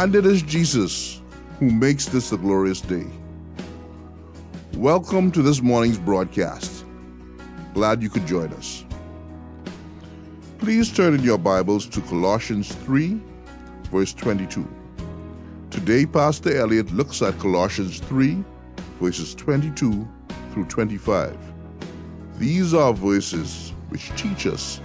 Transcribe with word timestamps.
And 0.00 0.14
it 0.14 0.24
is 0.24 0.40
Jesus 0.40 1.20
who 1.58 1.70
makes 1.70 2.06
this 2.06 2.32
a 2.32 2.38
glorious 2.38 2.80
day. 2.80 3.04
Welcome 4.78 5.30
to 5.32 5.42
this 5.42 5.60
morning's 5.60 5.98
broadcast. 5.98 6.86
Glad 7.74 8.02
you 8.02 8.08
could 8.08 8.26
join 8.26 8.50
us. 8.54 8.86
Please 10.56 10.90
turn 10.90 11.12
in 11.12 11.22
your 11.22 11.36
Bibles 11.36 11.84
to 11.88 12.00
Colossians 12.00 12.74
3, 12.76 13.20
verse 13.92 14.14
22. 14.14 14.66
Today, 15.68 16.06
Pastor 16.06 16.56
Elliott 16.56 16.90
looks 16.92 17.20
at 17.20 17.38
Colossians 17.38 17.98
3, 18.00 18.42
verses 19.02 19.34
22 19.34 20.08
through 20.54 20.64
25. 20.64 21.36
These 22.38 22.72
are 22.72 22.94
verses 22.94 23.74
which 23.90 24.10
teach 24.16 24.46
us 24.46 24.78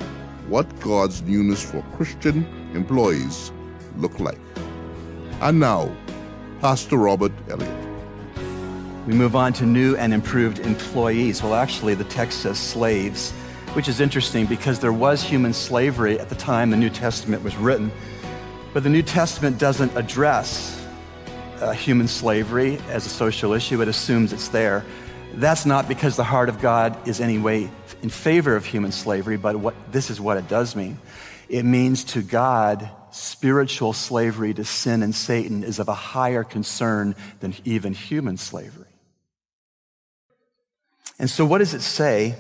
what 0.50 0.68
God's 0.82 1.22
newness 1.22 1.64
for 1.64 1.82
Christian 1.96 2.46
employees 2.74 3.54
look 3.96 4.20
like. 4.20 4.40
And 5.42 5.60
now, 5.60 5.96
Pastor 6.62 6.98
Robert 6.98 7.32
Elliott. 7.50 7.72
We 9.06 9.14
move 9.14 9.36
on 9.36 9.54
to 9.54 9.66
new 9.66 9.96
and 9.98 10.14
improved 10.14 10.60
employees. 10.60 11.44
Well, 11.44 11.54
actually, 11.54 11.94
the 11.94 12.06
text 12.06 12.40
says 12.42 12.58
slaves, 12.58 13.32
which 13.74 13.88
is 13.88 14.00
interesting 14.00 14.46
because 14.46 14.80
there 14.80 14.94
was 14.94 15.22
human 15.22 15.54
slavery 15.54 16.20
at 16.20 16.30
the 16.30 16.36
time 16.36 16.72
the 16.72 16.78
New 16.78 16.90
Testament 16.90 17.44
was 17.44 17.56
written. 17.58 17.92
But 18.74 18.84
the 18.84 18.90
New 18.90 19.04
Testament 19.04 19.60
doesn't 19.60 19.96
address 19.96 20.84
uh, 21.60 21.72
human 21.72 22.08
slavery 22.08 22.80
as 22.90 23.06
a 23.06 23.10
social 23.10 23.54
issue, 23.54 23.82
it 23.82 23.88
assumes 23.88 24.34
it's 24.34 24.50
there. 24.50 24.84
That's 25.36 25.66
not 25.66 25.88
because 25.88 26.16
the 26.16 26.24
heart 26.24 26.50
of 26.50 26.62
God 26.62 27.08
is 27.08 27.20
any 27.20 27.38
way 27.38 27.70
in 28.02 28.10
favor 28.10 28.56
of 28.56 28.66
human 28.66 28.92
slavery, 28.92 29.38
but 29.38 29.58
what, 29.58 29.76
this 29.92 30.10
is 30.10 30.20
what 30.20 30.38
it 30.38 30.48
does 30.48 30.76
mean. 30.76 30.98
It 31.50 31.64
means 31.64 32.04
to 32.06 32.22
God, 32.22 32.90
spiritual 33.16 33.94
slavery 33.94 34.54
to 34.54 34.66
sin 34.66 35.02
and 35.02 35.16
Satan 35.16 35.64
is 35.64 35.80
of 35.80 35.88
a 35.88 35.94
higher 35.94 36.44
concern 36.44 37.16
than 37.40 37.56
even 37.64 37.94
human 37.94 38.38
slavery. 38.38 38.86
And 41.18 41.30
so, 41.30 41.46
what 41.46 41.60
does 41.60 41.74
it 41.74 41.82
say 41.82 42.36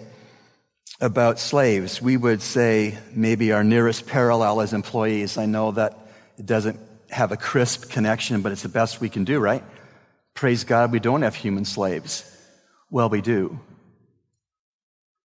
about 1.00 1.40
slaves? 1.40 2.02
We 2.02 2.18
would 2.18 2.42
say 2.42 2.98
maybe 3.14 3.54
our 3.54 3.64
nearest 3.64 4.06
parallel 4.06 4.62
is 4.62 4.74
employees. 4.74 5.38
I 5.38 5.46
know 5.46 5.72
that 5.72 5.98
it 6.38 6.46
doesn't 6.46 6.80
have 7.10 7.32
a 7.32 7.38
crisp 7.38 7.90
connection, 7.90 8.42
but 8.42 8.52
it's 8.52 8.64
the 8.64 8.70
best 8.70 9.00
we 9.00 9.10
can 9.10 9.24
do, 9.24 9.40
right? 9.40 9.64
Praise 10.34 10.66
God, 10.66 10.92
we 10.92 11.00
don't 11.00 11.22
have 11.22 11.36
human 11.36 11.64
slaves. 11.64 12.30
Well, 12.90 13.10
we 13.10 13.22
do. 13.22 13.60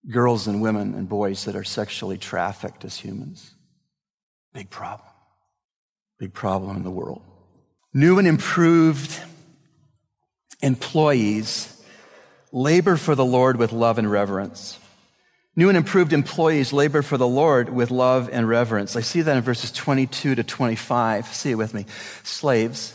Girls 0.08 0.46
and 0.46 0.62
women 0.62 0.94
and 0.94 1.08
boys 1.08 1.44
that 1.44 1.56
are 1.56 1.64
sexually 1.64 2.16
trafficked 2.16 2.84
as 2.84 2.96
humans. 2.96 3.52
Big 4.52 4.70
problem. 4.70 5.09
Big 6.20 6.34
problem 6.34 6.76
in 6.76 6.84
the 6.84 6.90
world. 6.90 7.22
New 7.94 8.18
and 8.18 8.28
improved 8.28 9.18
employees 10.62 11.82
labor 12.52 12.98
for 12.98 13.14
the 13.14 13.24
Lord 13.24 13.56
with 13.56 13.72
love 13.72 13.96
and 13.96 14.10
reverence. 14.10 14.78
New 15.56 15.68
and 15.68 15.78
improved 15.78 16.12
employees 16.12 16.74
labor 16.74 17.00
for 17.00 17.16
the 17.16 17.26
Lord 17.26 17.70
with 17.70 17.90
love 17.90 18.28
and 18.30 18.46
reverence. 18.46 18.96
I 18.96 19.00
see 19.00 19.22
that 19.22 19.36
in 19.36 19.42
verses 19.42 19.72
22 19.72 20.34
to 20.34 20.44
25. 20.44 21.26
See 21.28 21.50
it 21.52 21.54
with 21.54 21.72
me. 21.72 21.86
Slaves, 22.22 22.94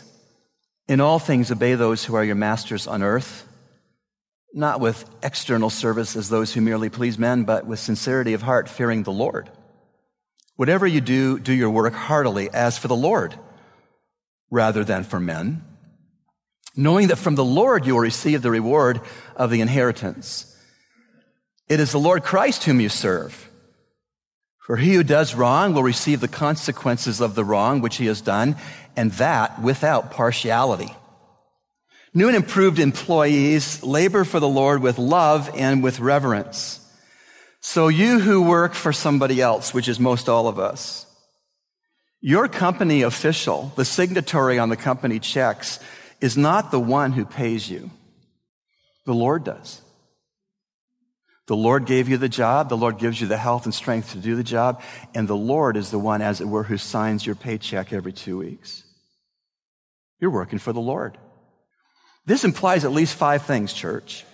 in 0.86 1.00
all 1.00 1.18
things 1.18 1.50
obey 1.50 1.74
those 1.74 2.04
who 2.04 2.14
are 2.14 2.24
your 2.24 2.36
masters 2.36 2.86
on 2.86 3.02
earth, 3.02 3.44
not 4.54 4.78
with 4.78 5.04
external 5.24 5.68
service 5.68 6.14
as 6.14 6.28
those 6.28 6.54
who 6.54 6.60
merely 6.60 6.90
please 6.90 7.18
men, 7.18 7.42
but 7.42 7.66
with 7.66 7.80
sincerity 7.80 8.34
of 8.34 8.42
heart, 8.42 8.68
fearing 8.68 9.02
the 9.02 9.10
Lord. 9.10 9.50
Whatever 10.56 10.86
you 10.86 11.00
do, 11.00 11.38
do 11.38 11.52
your 11.52 11.70
work 11.70 11.94
heartily 11.94 12.50
as 12.50 12.76
for 12.76 12.88
the 12.88 12.96
Lord 12.96 13.38
rather 14.50 14.84
than 14.84 15.04
for 15.04 15.20
men 15.20 15.62
knowing 16.76 17.08
that 17.08 17.16
from 17.16 17.34
the 17.34 17.44
Lord 17.44 17.86
you 17.86 17.94
will 17.94 18.00
receive 18.00 18.42
the 18.42 18.50
reward 18.50 19.00
of 19.34 19.50
the 19.50 19.60
inheritance. 19.60 20.54
It 21.68 21.80
is 21.80 21.92
the 21.92 21.98
Lord 21.98 22.22
Christ 22.22 22.64
whom 22.64 22.80
you 22.80 22.88
serve. 22.88 23.50
For 24.58 24.76
he 24.76 24.94
who 24.94 25.02
does 25.02 25.34
wrong 25.34 25.74
will 25.74 25.82
receive 25.82 26.20
the 26.20 26.28
consequences 26.28 27.20
of 27.20 27.34
the 27.34 27.44
wrong 27.44 27.80
which 27.80 27.96
he 27.96 28.06
has 28.06 28.20
done, 28.20 28.56
and 28.96 29.12
that 29.12 29.62
without 29.62 30.10
partiality. 30.10 30.92
New 32.12 32.26
and 32.26 32.36
improved 32.36 32.78
employees 32.78 33.82
labor 33.82 34.24
for 34.24 34.40
the 34.40 34.48
Lord 34.48 34.82
with 34.82 34.98
love 34.98 35.50
and 35.54 35.82
with 35.82 36.00
reverence. 36.00 36.80
So 37.68 37.88
you 37.88 38.20
who 38.20 38.42
work 38.42 38.74
for 38.74 38.92
somebody 38.92 39.40
else, 39.40 39.74
which 39.74 39.88
is 39.88 39.98
most 39.98 40.28
all 40.28 40.46
of 40.46 40.56
us, 40.56 41.04
your 42.20 42.46
company 42.46 43.02
official, 43.02 43.72
the 43.74 43.84
signatory 43.84 44.60
on 44.60 44.68
the 44.68 44.76
company 44.76 45.18
checks, 45.18 45.80
is 46.20 46.36
not 46.36 46.70
the 46.70 46.78
one 46.78 47.10
who 47.10 47.24
pays 47.24 47.68
you. 47.68 47.90
The 49.04 49.14
Lord 49.14 49.42
does. 49.42 49.80
The 51.48 51.56
Lord 51.56 51.86
gave 51.86 52.08
you 52.08 52.18
the 52.18 52.28
job. 52.28 52.68
The 52.68 52.76
Lord 52.76 52.98
gives 52.98 53.20
you 53.20 53.26
the 53.26 53.36
health 53.36 53.64
and 53.64 53.74
strength 53.74 54.12
to 54.12 54.18
do 54.18 54.36
the 54.36 54.44
job. 54.44 54.80
And 55.12 55.26
the 55.26 55.36
Lord 55.36 55.76
is 55.76 55.90
the 55.90 55.98
one, 55.98 56.22
as 56.22 56.40
it 56.40 56.46
were, 56.46 56.62
who 56.62 56.78
signs 56.78 57.26
your 57.26 57.34
paycheck 57.34 57.92
every 57.92 58.12
two 58.12 58.38
weeks. 58.38 58.84
You're 60.20 60.30
working 60.30 60.60
for 60.60 60.72
the 60.72 60.78
Lord. 60.78 61.18
This 62.26 62.44
implies 62.44 62.84
at 62.84 62.92
least 62.92 63.16
five 63.16 63.42
things, 63.42 63.72
church. 63.72 64.24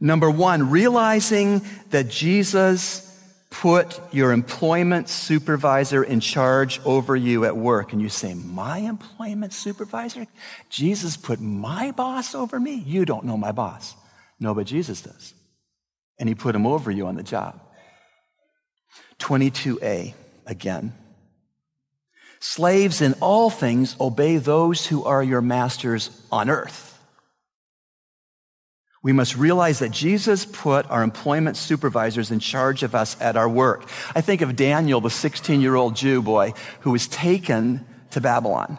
Number 0.00 0.30
one, 0.30 0.70
realizing 0.70 1.62
that 1.90 2.08
Jesus 2.08 3.04
put 3.50 4.00
your 4.12 4.32
employment 4.32 5.08
supervisor 5.08 6.02
in 6.02 6.18
charge 6.18 6.80
over 6.84 7.14
you 7.14 7.44
at 7.44 7.56
work. 7.56 7.92
And 7.92 8.02
you 8.02 8.08
say, 8.08 8.34
My 8.34 8.78
employment 8.78 9.52
supervisor? 9.52 10.26
Jesus 10.70 11.16
put 11.16 11.40
my 11.40 11.92
boss 11.92 12.34
over 12.34 12.58
me? 12.58 12.74
You 12.74 13.04
don't 13.04 13.24
know 13.24 13.36
my 13.36 13.52
boss. 13.52 13.94
No, 14.40 14.54
but 14.54 14.66
Jesus 14.66 15.00
does. 15.00 15.34
And 16.18 16.28
he 16.28 16.34
put 16.34 16.54
him 16.54 16.66
over 16.66 16.90
you 16.90 17.06
on 17.06 17.14
the 17.14 17.22
job. 17.22 17.60
22a 19.20 20.14
again. 20.46 20.92
Slaves 22.40 23.00
in 23.00 23.14
all 23.20 23.50
things 23.50 23.96
obey 24.00 24.36
those 24.36 24.86
who 24.86 25.04
are 25.04 25.22
your 25.22 25.40
masters 25.40 26.10
on 26.30 26.50
earth 26.50 26.93
we 29.04 29.12
must 29.12 29.36
realize 29.36 29.80
that 29.80 29.90
Jesus 29.90 30.46
put 30.46 30.90
our 30.90 31.02
employment 31.02 31.58
supervisors 31.58 32.30
in 32.30 32.40
charge 32.40 32.82
of 32.82 32.94
us 32.94 33.20
at 33.20 33.36
our 33.36 33.48
work. 33.48 33.86
I 34.14 34.22
think 34.22 34.40
of 34.40 34.56
Daniel, 34.56 35.02
the 35.02 35.10
16 35.10 35.60
year 35.60 35.76
old 35.76 35.94
Jew 35.94 36.22
boy 36.22 36.54
who 36.80 36.90
was 36.90 37.06
taken 37.06 37.86
to 38.10 38.20
Babylon. 38.22 38.78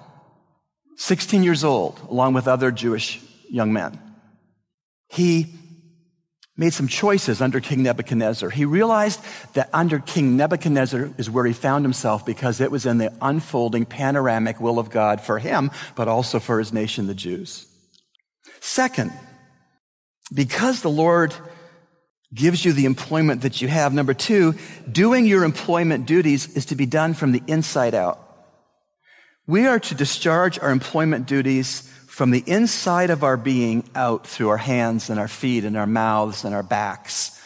16 0.98 1.44
years 1.44 1.64
old, 1.64 2.00
along 2.10 2.34
with 2.34 2.48
other 2.48 2.72
Jewish 2.72 3.22
young 3.50 3.72
men. 3.72 4.00
He 5.10 5.54
made 6.58 6.74
some 6.74 6.88
choices 6.88 7.40
under 7.40 7.60
King 7.60 7.84
Nebuchadnezzar. 7.84 8.50
He 8.50 8.66
realized 8.66 9.20
that 9.54 9.70
under 9.74 10.00
King 10.00 10.38
Nebuchadnezzar 10.38 11.12
is 11.20 11.30
where 11.30 11.46
he 11.46 11.54
found 11.54 11.86
himself 11.86 12.26
because 12.26 12.62
it 12.62 12.72
was 12.72 12.88
in 12.88 12.98
the 12.98 13.14
unfolding 13.22 13.86
panoramic 13.86 14.60
will 14.60 14.80
of 14.80 14.90
God 14.90 15.22
for 15.22 15.38
him, 15.38 15.70
but 15.96 16.08
also 16.08 16.40
for 16.40 16.58
his 16.58 16.74
nation, 16.74 17.06
the 17.06 17.14
Jews. 17.14 17.68
Second, 18.62 19.12
because 20.34 20.82
the 20.82 20.90
Lord 20.90 21.34
gives 22.34 22.66
you 22.66 22.74
the 22.74 22.86
employment 22.86 23.42
that 23.42 23.62
you 23.62 23.68
have. 23.68 23.94
Number 23.94 24.14
two, 24.14 24.56
doing 24.92 25.26
your 25.26 25.44
employment 25.44 26.06
duties 26.06 26.56
is 26.56 26.66
to 26.68 26.76
be 26.76 26.86
done 26.86 27.14
from 27.14 27.32
the 27.32 27.42
inside 27.48 27.94
out. 27.94 28.22
We 29.48 29.68
are 29.68 29.80
to 29.80 29.96
discharge 29.96 30.60
our 30.60 30.72
employment 30.72 31.28
duties 31.28 31.82
from 32.08 32.32
the 32.32 32.44
inside 32.48 33.10
of 33.10 33.24
our 33.24 33.38
being 33.38 33.88
out 33.94 34.26
through 34.26 34.50
our 34.50 34.58
hands 34.58 35.10
and 35.10 35.20
our 35.20 35.28
feet 35.28 35.66
and 35.66 35.78
our 35.78 35.88
mouths 35.88 36.44
and 36.44 36.56
our 36.56 36.64
backs. 36.64 37.40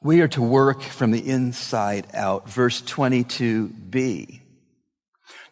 We 0.00 0.20
are 0.20 0.28
to 0.28 0.42
work 0.42 0.82
from 0.82 1.10
the 1.10 1.28
inside 1.28 2.06
out. 2.14 2.48
Verse 2.48 2.82
22b. 2.82 4.40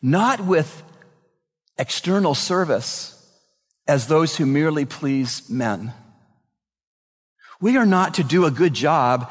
Not 0.03 0.41
with 0.41 0.83
external 1.79 2.35
service 2.35 3.16
as 3.89 4.07
those 4.07 4.37
who 4.37 4.47
merely 4.47 4.85
please 4.85 5.49
men. 5.49 5.93
We 7.61 7.77
are 7.77 7.87
not 7.87 8.15
to 8.15 8.25
do 8.25 8.45
a 8.45 8.51
good 8.51 8.75
job 8.75 9.31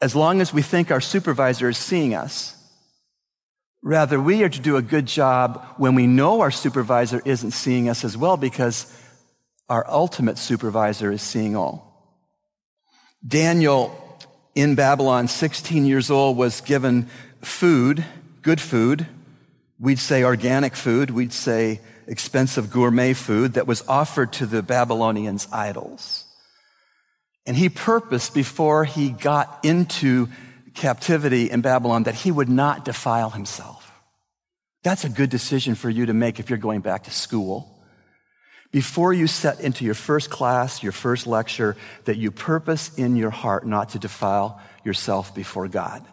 as 0.00 0.14
long 0.14 0.40
as 0.40 0.52
we 0.52 0.62
think 0.62 0.90
our 0.90 1.00
supervisor 1.00 1.68
is 1.68 1.78
seeing 1.78 2.14
us. 2.14 2.56
Rather, 3.82 4.20
we 4.20 4.44
are 4.44 4.48
to 4.48 4.60
do 4.60 4.76
a 4.76 4.82
good 4.82 5.06
job 5.06 5.64
when 5.76 5.94
we 5.94 6.06
know 6.06 6.40
our 6.40 6.50
supervisor 6.50 7.20
isn't 7.24 7.50
seeing 7.50 7.88
us 7.88 8.04
as 8.04 8.16
well 8.16 8.36
because 8.36 8.92
our 9.68 9.84
ultimate 9.88 10.38
supervisor 10.38 11.10
is 11.10 11.22
seeing 11.22 11.56
all. 11.56 11.88
Daniel 13.26 13.98
in 14.54 14.74
Babylon, 14.74 15.28
16 15.28 15.84
years 15.84 16.10
old, 16.10 16.36
was 16.36 16.60
given 16.60 17.08
food, 17.40 18.04
good 18.42 18.60
food. 18.60 19.06
We'd 19.78 19.98
say 19.98 20.22
organic 20.22 20.76
food. 20.76 21.10
We'd 21.10 21.32
say 21.32 21.80
expensive 22.12 22.70
gourmet 22.70 23.14
food 23.14 23.54
that 23.54 23.66
was 23.66 23.82
offered 23.88 24.34
to 24.34 24.44
the 24.44 24.62
Babylonians' 24.62 25.48
idols. 25.50 26.26
And 27.46 27.56
he 27.56 27.70
purposed 27.70 28.34
before 28.34 28.84
he 28.84 29.08
got 29.08 29.60
into 29.64 30.28
captivity 30.74 31.50
in 31.50 31.62
Babylon 31.62 32.02
that 32.02 32.14
he 32.14 32.30
would 32.30 32.50
not 32.50 32.84
defile 32.84 33.30
himself. 33.30 33.90
That's 34.82 35.04
a 35.04 35.08
good 35.08 35.30
decision 35.30 35.74
for 35.74 35.88
you 35.88 36.06
to 36.06 36.12
make 36.12 36.38
if 36.38 36.50
you're 36.50 36.58
going 36.58 36.82
back 36.82 37.04
to 37.04 37.10
school. 37.10 37.82
Before 38.72 39.14
you 39.14 39.26
set 39.26 39.60
into 39.60 39.84
your 39.84 39.94
first 39.94 40.28
class, 40.28 40.82
your 40.82 40.92
first 40.92 41.26
lecture, 41.26 41.76
that 42.04 42.18
you 42.18 42.30
purpose 42.30 42.94
in 42.96 43.16
your 43.16 43.30
heart 43.30 43.66
not 43.66 43.90
to 43.90 43.98
defile 43.98 44.60
yourself 44.84 45.34
before 45.34 45.66
God. 45.66 46.04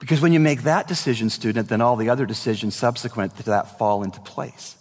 Because 0.00 0.20
when 0.20 0.32
you 0.32 0.40
make 0.40 0.62
that 0.62 0.88
decision, 0.88 1.30
student, 1.30 1.68
then 1.68 1.80
all 1.80 1.94
the 1.94 2.10
other 2.10 2.26
decisions 2.26 2.74
subsequent 2.74 3.36
to 3.36 3.44
that 3.44 3.78
fall 3.78 4.02
into 4.02 4.20
place. 4.20 4.76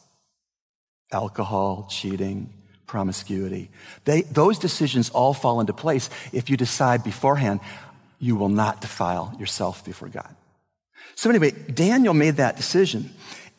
Alcohol, 1.12 1.88
cheating, 1.90 2.54
promiscuity. 2.88 3.70
They, 4.06 4.24
those 4.24 4.60
decisions 4.60 5.10
all 5.10 5.34
fall 5.34 5.60
into 5.60 5.74
place 5.74 6.10
if 6.34 6.50
you 6.50 6.58
decide 6.58 7.04
beforehand 7.04 7.60
you 8.22 8.36
will 8.36 8.50
not 8.50 8.80
defile 8.80 9.36
yourself 9.40 9.84
before 9.84 10.08
God. 10.08 10.36
So 11.16 11.30
anyway, 11.30 11.52
Daniel 11.52 12.14
made 12.14 12.38
that 12.38 12.56
decision. 12.56 13.10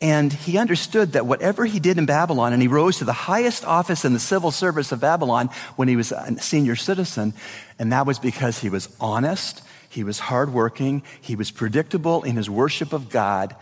And 0.00 0.32
he 0.32 0.58
understood 0.58 1.12
that 1.12 1.26
whatever 1.26 1.64
he 1.64 1.78
did 1.78 1.98
in 1.98 2.06
Babylon, 2.06 2.52
and 2.52 2.60
he 2.60 2.66
rose 2.66 2.98
to 2.98 3.04
the 3.04 3.12
highest 3.12 3.64
office 3.64 4.04
in 4.04 4.14
the 4.14 4.18
civil 4.18 4.50
service 4.50 4.90
of 4.90 5.00
Babylon 5.00 5.48
when 5.76 5.86
he 5.86 5.94
was 5.94 6.10
a 6.10 6.36
senior 6.40 6.74
citizen, 6.74 7.34
and 7.78 7.92
that 7.92 8.06
was 8.06 8.18
because 8.18 8.58
he 8.58 8.68
was 8.68 8.88
honest, 9.00 9.62
he 9.88 10.02
was 10.02 10.18
hardworking, 10.18 11.02
he 11.20 11.36
was 11.36 11.52
predictable 11.52 12.24
in 12.24 12.36
his 12.36 12.50
worship 12.50 12.92
of 12.92 13.10
God. 13.10 13.54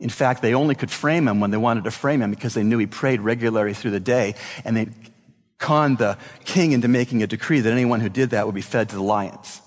In 0.00 0.10
fact, 0.10 0.42
they 0.42 0.54
only 0.54 0.74
could 0.74 0.90
frame 0.90 1.26
him 1.26 1.40
when 1.40 1.50
they 1.50 1.56
wanted 1.56 1.84
to 1.84 1.90
frame 1.90 2.22
him 2.22 2.30
because 2.30 2.54
they 2.54 2.62
knew 2.62 2.78
he 2.78 2.86
prayed 2.86 3.20
regularly 3.20 3.74
through 3.74 3.90
the 3.90 4.00
day, 4.00 4.36
and 4.64 4.76
they 4.76 4.88
conned 5.58 5.98
the 5.98 6.16
king 6.44 6.72
into 6.72 6.86
making 6.86 7.22
a 7.22 7.26
decree 7.26 7.60
that 7.60 7.72
anyone 7.72 8.00
who 8.00 8.08
did 8.08 8.30
that 8.30 8.46
would 8.46 8.54
be 8.54 8.60
fed 8.60 8.88
to 8.88 8.94
the 8.94 9.02
lions. 9.02 9.60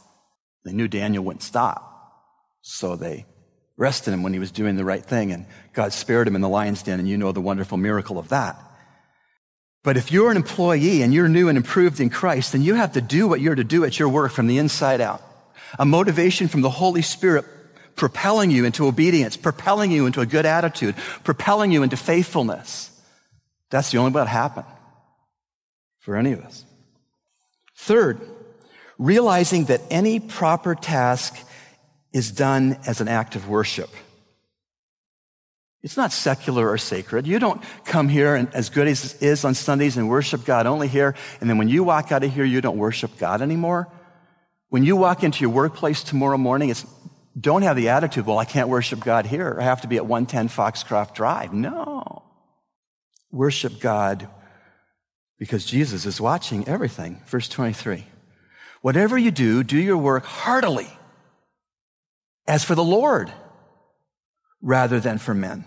They 0.64 0.72
knew 0.72 0.88
Daniel 0.88 1.24
wouldn't 1.24 1.44
stop, 1.44 2.22
so 2.62 2.96
they 2.96 3.26
arrested 3.78 4.14
him 4.14 4.24
when 4.24 4.32
he 4.32 4.40
was 4.40 4.52
doing 4.52 4.78
the 4.78 4.86
right 4.86 5.04
thing, 5.04 5.32
and 5.32 5.46
God 5.74 5.92
spared 5.92 6.28
him 6.28 6.36
in 6.36 6.42
the 6.42 6.50
lion's 6.50 6.84
den, 6.84 7.00
and 7.00 7.10
you 7.10 7.18
know 7.18 7.32
the 7.32 7.42
wonderful 7.42 7.78
miracle 7.78 8.18
of 8.18 8.30
that. 8.30 8.58
But 9.84 9.98
if 9.98 10.12
you're 10.12 10.32
an 10.32 10.38
employee 10.38 11.02
and 11.02 11.14
you're 11.14 11.28
new 11.28 11.50
and 11.50 11.58
improved 11.58 12.00
in 12.00 12.10
Christ, 12.12 12.52
then 12.52 12.62
you 12.62 12.76
have 12.76 12.94
to 12.94 13.02
do 13.02 13.28
what 13.28 13.42
you're 13.42 13.56
to 13.56 13.64
do 13.64 13.84
at 13.84 13.98
your 13.98 14.10
work 14.10 14.32
from 14.32 14.48
the 14.48 14.60
inside 14.60 15.02
out. 15.02 15.22
A 15.80 15.86
motivation 15.86 16.48
from 16.48 16.62
the 16.62 16.70
Holy 16.70 17.02
Spirit 17.02 17.46
propelling 17.96 18.52
you 18.52 18.66
into 18.66 18.88
obedience, 18.88 19.38
propelling 19.38 19.92
you 19.92 20.06
into 20.06 20.22
a 20.22 20.26
good 20.26 20.46
attitude, 20.46 20.96
propelling 21.24 21.72
you 21.72 21.84
into 21.84 21.98
faithfulness. 21.98 22.90
That's 23.70 23.92
the 23.92 23.98
only 23.98 24.12
way 24.12 24.22
it'll 24.22 24.30
happen 24.30 24.66
for 26.00 26.16
any 26.16 26.32
of 26.32 26.42
us. 26.42 26.66
Third, 27.76 28.22
realizing 28.98 29.66
that 29.66 29.82
any 29.90 30.20
proper 30.20 30.76
task 30.76 31.38
is 32.14 32.32
done 32.32 32.78
as 32.86 33.02
an 33.02 33.08
act 33.08 33.36
of 33.36 33.48
worship. 33.48 33.90
It's 35.84 35.98
not 35.98 36.12
secular 36.12 36.70
or 36.70 36.78
sacred. 36.78 37.26
You 37.26 37.40
don't 37.40 37.64
come 37.86 38.08
here 38.08 38.36
and 38.36 38.54
as 38.54 38.70
good 38.70 38.88
as 38.88 39.16
it 39.16 39.24
is 39.24 39.44
on 39.44 39.56
Sundays 39.56 39.98
and 39.98 40.08
worship 40.08 40.46
God 40.46 40.68
only 40.68 40.88
here, 40.88 41.16
and 41.40 41.50
then 41.50 41.58
when 41.58 41.70
you 41.70 41.84
walk 41.84 42.12
out 42.12 42.24
of 42.24 42.32
here, 42.32 42.46
you 42.46 42.62
don't 42.62 42.78
worship 42.78 43.18
God 43.18 43.42
anymore. 43.42 43.88
When 44.70 44.84
you 44.84 44.96
walk 44.96 45.24
into 45.24 45.42
your 45.42 45.50
workplace 45.50 46.04
tomorrow 46.04 46.38
morning, 46.38 46.70
it's 46.70 46.86
don't 47.40 47.62
have 47.62 47.76
the 47.76 47.90
attitude, 47.90 48.26
well, 48.26 48.38
I 48.38 48.46
can't 48.46 48.68
worship 48.68 49.00
God 49.00 49.26
here. 49.26 49.58
I 49.60 49.64
have 49.64 49.82
to 49.82 49.88
be 49.88 49.98
at 49.98 50.06
110 50.06 50.50
Foxcroft 50.50 51.16
Drive. 51.16 51.54
No. 51.54 52.24
Worship 53.32 53.80
God 53.80 54.28
because 55.40 55.66
Jesus 55.66 56.06
is 56.06 56.20
watching 56.20 56.68
everything. 56.68 57.22
Verse 57.28 57.48
23. 57.48 58.06
Whatever 58.82 59.18
you 59.18 59.32
do, 59.32 59.64
do 59.64 59.78
your 59.78 59.98
work 59.98 60.26
heartily 60.26 60.90
as 62.48 62.64
for 62.64 62.76
the 62.76 62.84
Lord 62.84 63.32
rather 64.62 65.00
than 65.00 65.18
for 65.18 65.34
men. 65.34 65.66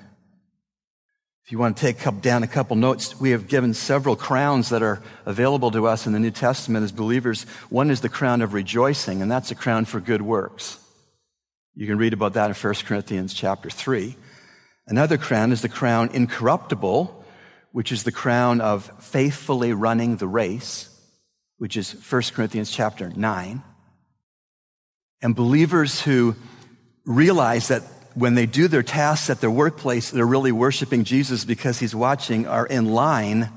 If 1.45 1.53
you 1.53 1.59
want 1.59 1.77
to 1.77 1.81
take 1.81 2.23
down 2.23 2.43
a 2.43 2.47
couple 2.47 2.77
notes, 2.77 3.21
we 3.21 3.31
have 3.31 3.49
given 3.49 3.75
several 3.75 4.17
crowns 4.17 4.71
that 4.71 4.83
are 4.83 5.03
available 5.27 5.71
to 5.73 5.87
us 5.87 6.07
in 6.07 6.13
the 6.13 6.19
New 6.19 6.31
Testament 6.31 6.85
as 6.85 6.93
believers. 6.93 7.45
One 7.69 7.91
is 7.91 8.01
the 8.01 8.09
crown 8.09 8.43
of 8.43 8.55
rejoicing, 8.55 9.23
and 9.23 9.31
that's 9.31 9.51
a 9.51 9.55
crown 9.55 9.85
for 9.85 10.01
good 10.01 10.23
works. 10.23 10.79
You 11.77 11.89
can 11.89 11.99
read 11.99 12.13
about 12.13 12.35
that 12.35 12.51
in 12.51 12.55
1 12.55 12.75
Corinthians 12.87 13.35
chapter 13.35 13.69
3. 13.69 14.17
Another 14.87 15.19
crown 15.19 15.51
is 15.51 15.61
the 15.61 15.69
crown 15.69 16.11
incorruptible, 16.13 17.25
which 17.73 17.91
is 17.91 18.05
the 18.05 18.13
crown 18.13 18.61
of 18.61 18.91
faithfully 19.03 19.73
running 19.73 20.17
the 20.17 20.29
race, 20.29 20.89
which 21.59 21.77
is 21.77 21.93
1 21.93 22.23
Corinthians 22.33 22.71
chapter 22.71 23.09
9. 23.09 23.63
And 25.21 25.35
believers 25.35 26.01
who 26.01 26.37
realize 27.05 27.69
that 27.69 27.83
when 28.15 28.37
they 28.37 28.47
do 28.47 28.69
their 28.69 28.85
tasks 28.85 29.29
at 29.29 29.41
their 29.41 29.51
workplace, 29.51 30.11
they're 30.11 30.25
really 30.25 30.53
worshiping 30.53 31.03
Jesus 31.03 31.45
because 31.45 31.81
he's 31.81 31.95
watching, 31.95 32.47
are 32.47 32.67
in 32.67 32.93
line 32.93 33.51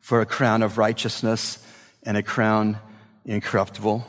for 0.00 0.20
a 0.20 0.26
crown 0.26 0.64
of 0.64 0.78
righteousness 0.78 1.64
and 2.02 2.16
a 2.16 2.24
crown 2.24 2.76
incorruptible. 3.24 4.04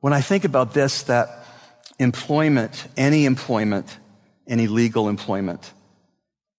When 0.00 0.14
I 0.14 0.22
think 0.22 0.44
about 0.44 0.72
this, 0.72 1.02
that 1.02 1.43
employment, 1.98 2.86
any 2.96 3.24
employment, 3.24 3.98
any 4.46 4.66
legal 4.66 5.08
employment, 5.08 5.72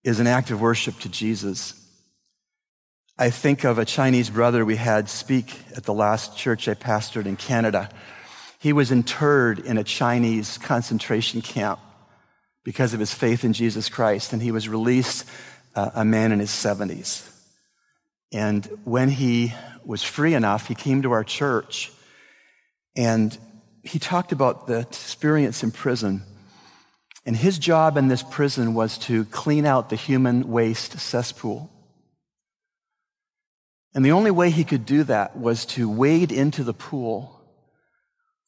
is 0.03 0.19
an 0.19 0.27
act 0.27 0.51
of 0.51 0.61
worship 0.61 0.99
to 0.99 1.09
Jesus. 1.09 1.73
I 3.17 3.29
think 3.29 3.63
of 3.63 3.77
a 3.77 3.85
Chinese 3.85 4.29
brother 4.29 4.65
we 4.65 4.75
had 4.75 5.09
speak 5.09 5.57
at 5.75 5.83
the 5.83 5.93
last 5.93 6.37
church 6.37 6.67
I 6.67 6.73
pastored 6.73 7.25
in 7.25 7.37
Canada. 7.37 7.89
He 8.59 8.73
was 8.73 8.91
interred 8.91 9.59
in 9.59 9.77
a 9.77 9.83
Chinese 9.83 10.57
concentration 10.57 11.41
camp 11.41 11.79
because 12.63 12.93
of 12.93 12.99
his 12.99 13.13
faith 13.13 13.43
in 13.43 13.53
Jesus 13.53 13.89
Christ, 13.89 14.33
and 14.33 14.41
he 14.41 14.51
was 14.51 14.67
released 14.67 15.25
uh, 15.75 15.91
a 15.95 16.05
man 16.05 16.31
in 16.31 16.39
his 16.39 16.49
70s. 16.49 17.29
And 18.31 18.65
when 18.83 19.09
he 19.09 19.53
was 19.85 20.03
free 20.03 20.33
enough, 20.33 20.67
he 20.67 20.75
came 20.75 21.03
to 21.03 21.11
our 21.11 21.23
church 21.23 21.91
and 22.95 23.37
he 23.85 23.99
talked 23.99 24.31
about 24.31 24.65
the 24.65 24.79
experience 24.79 25.63
in 25.63 25.71
prison. 25.71 26.23
And 27.25 27.35
his 27.35 27.57
job 27.57 27.97
in 27.97 28.07
this 28.07 28.23
prison 28.23 28.73
was 28.73 28.97
to 28.99 29.25
clean 29.25 29.65
out 29.65 29.89
the 29.89 29.95
human 29.95 30.49
waste 30.49 30.99
cesspool. 30.99 31.71
And 33.93 34.03
the 34.03 34.11
only 34.11 34.31
way 34.31 34.49
he 34.49 34.63
could 34.63 34.85
do 34.85 35.03
that 35.03 35.37
was 35.37 35.65
to 35.67 35.89
wade 35.89 36.31
into 36.31 36.63
the 36.63 36.73
pool 36.73 37.39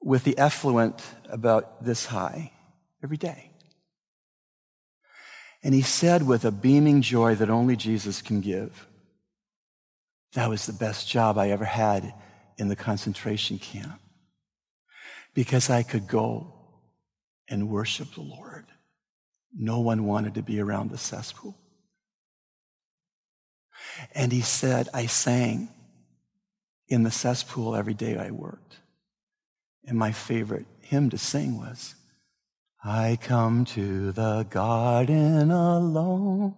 with 0.01 0.23
the 0.23 0.37
effluent 0.37 1.01
about 1.29 1.83
this 1.83 2.07
high 2.07 2.51
every 3.03 3.17
day. 3.17 3.51
And 5.63 5.73
he 5.73 5.81
said 5.81 6.25
with 6.25 6.45
a 6.45 6.51
beaming 6.51 7.01
joy 7.01 7.35
that 7.35 7.49
only 7.49 7.75
Jesus 7.75 8.21
can 8.21 8.41
give, 8.41 8.87
that 10.33 10.49
was 10.49 10.65
the 10.65 10.73
best 10.73 11.07
job 11.07 11.37
I 11.37 11.49
ever 11.49 11.65
had 11.65 12.13
in 12.57 12.67
the 12.67 12.75
concentration 12.75 13.59
camp 13.59 13.99
because 15.37 15.69
I 15.69 15.83
could 15.83 16.07
go 16.07 16.51
and 17.47 17.69
worship 17.69 18.11
the 18.15 18.21
Lord. 18.21 18.65
No 19.55 19.81
one 19.81 20.07
wanted 20.07 20.33
to 20.33 20.41
be 20.41 20.59
around 20.59 20.89
the 20.89 20.97
cesspool. 20.97 21.55
And 24.15 24.31
he 24.31 24.41
said, 24.41 24.89
I 24.95 25.05
sang 25.05 25.69
in 26.87 27.03
the 27.03 27.11
cesspool 27.11 27.75
every 27.75 27.93
day 27.93 28.17
I 28.17 28.31
worked. 28.31 28.77
And 29.85 29.95
my 29.95 30.11
favorite 30.11 30.65
hymn 30.81 31.11
to 31.11 31.19
sing 31.19 31.59
was, 31.59 31.93
I 32.83 33.19
come 33.21 33.63
to 33.65 34.11
the 34.13 34.47
garden 34.49 35.51
alone. 35.51 36.55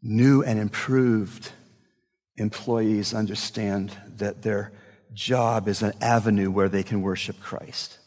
New 0.00 0.42
and 0.42 0.58
improved 0.58 1.52
employees 2.36 3.12
understand 3.12 3.94
that 4.16 4.40
their 4.40 4.72
job 5.14 5.68
is 5.68 5.82
an 5.82 5.92
avenue 6.00 6.50
where 6.50 6.68
they 6.68 6.82
can 6.82 7.02
worship 7.02 7.40
Christ. 7.40 7.98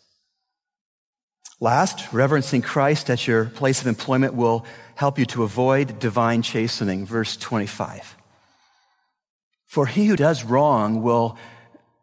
Last, 1.60 2.12
reverencing 2.12 2.62
Christ 2.62 3.10
at 3.10 3.28
your 3.28 3.46
place 3.46 3.82
of 3.82 3.88
employment 3.88 4.34
will 4.34 4.66
help 4.96 5.18
you 5.18 5.26
to 5.28 5.44
avoid 5.44 6.00
divine 6.00 6.42
chastening. 6.42 7.06
Verse 7.06 7.38
25. 7.38 8.18
For 9.66 9.86
he 9.86 10.06
who 10.08 10.16
does 10.16 10.44
wrong 10.44 11.02
will 11.02 11.38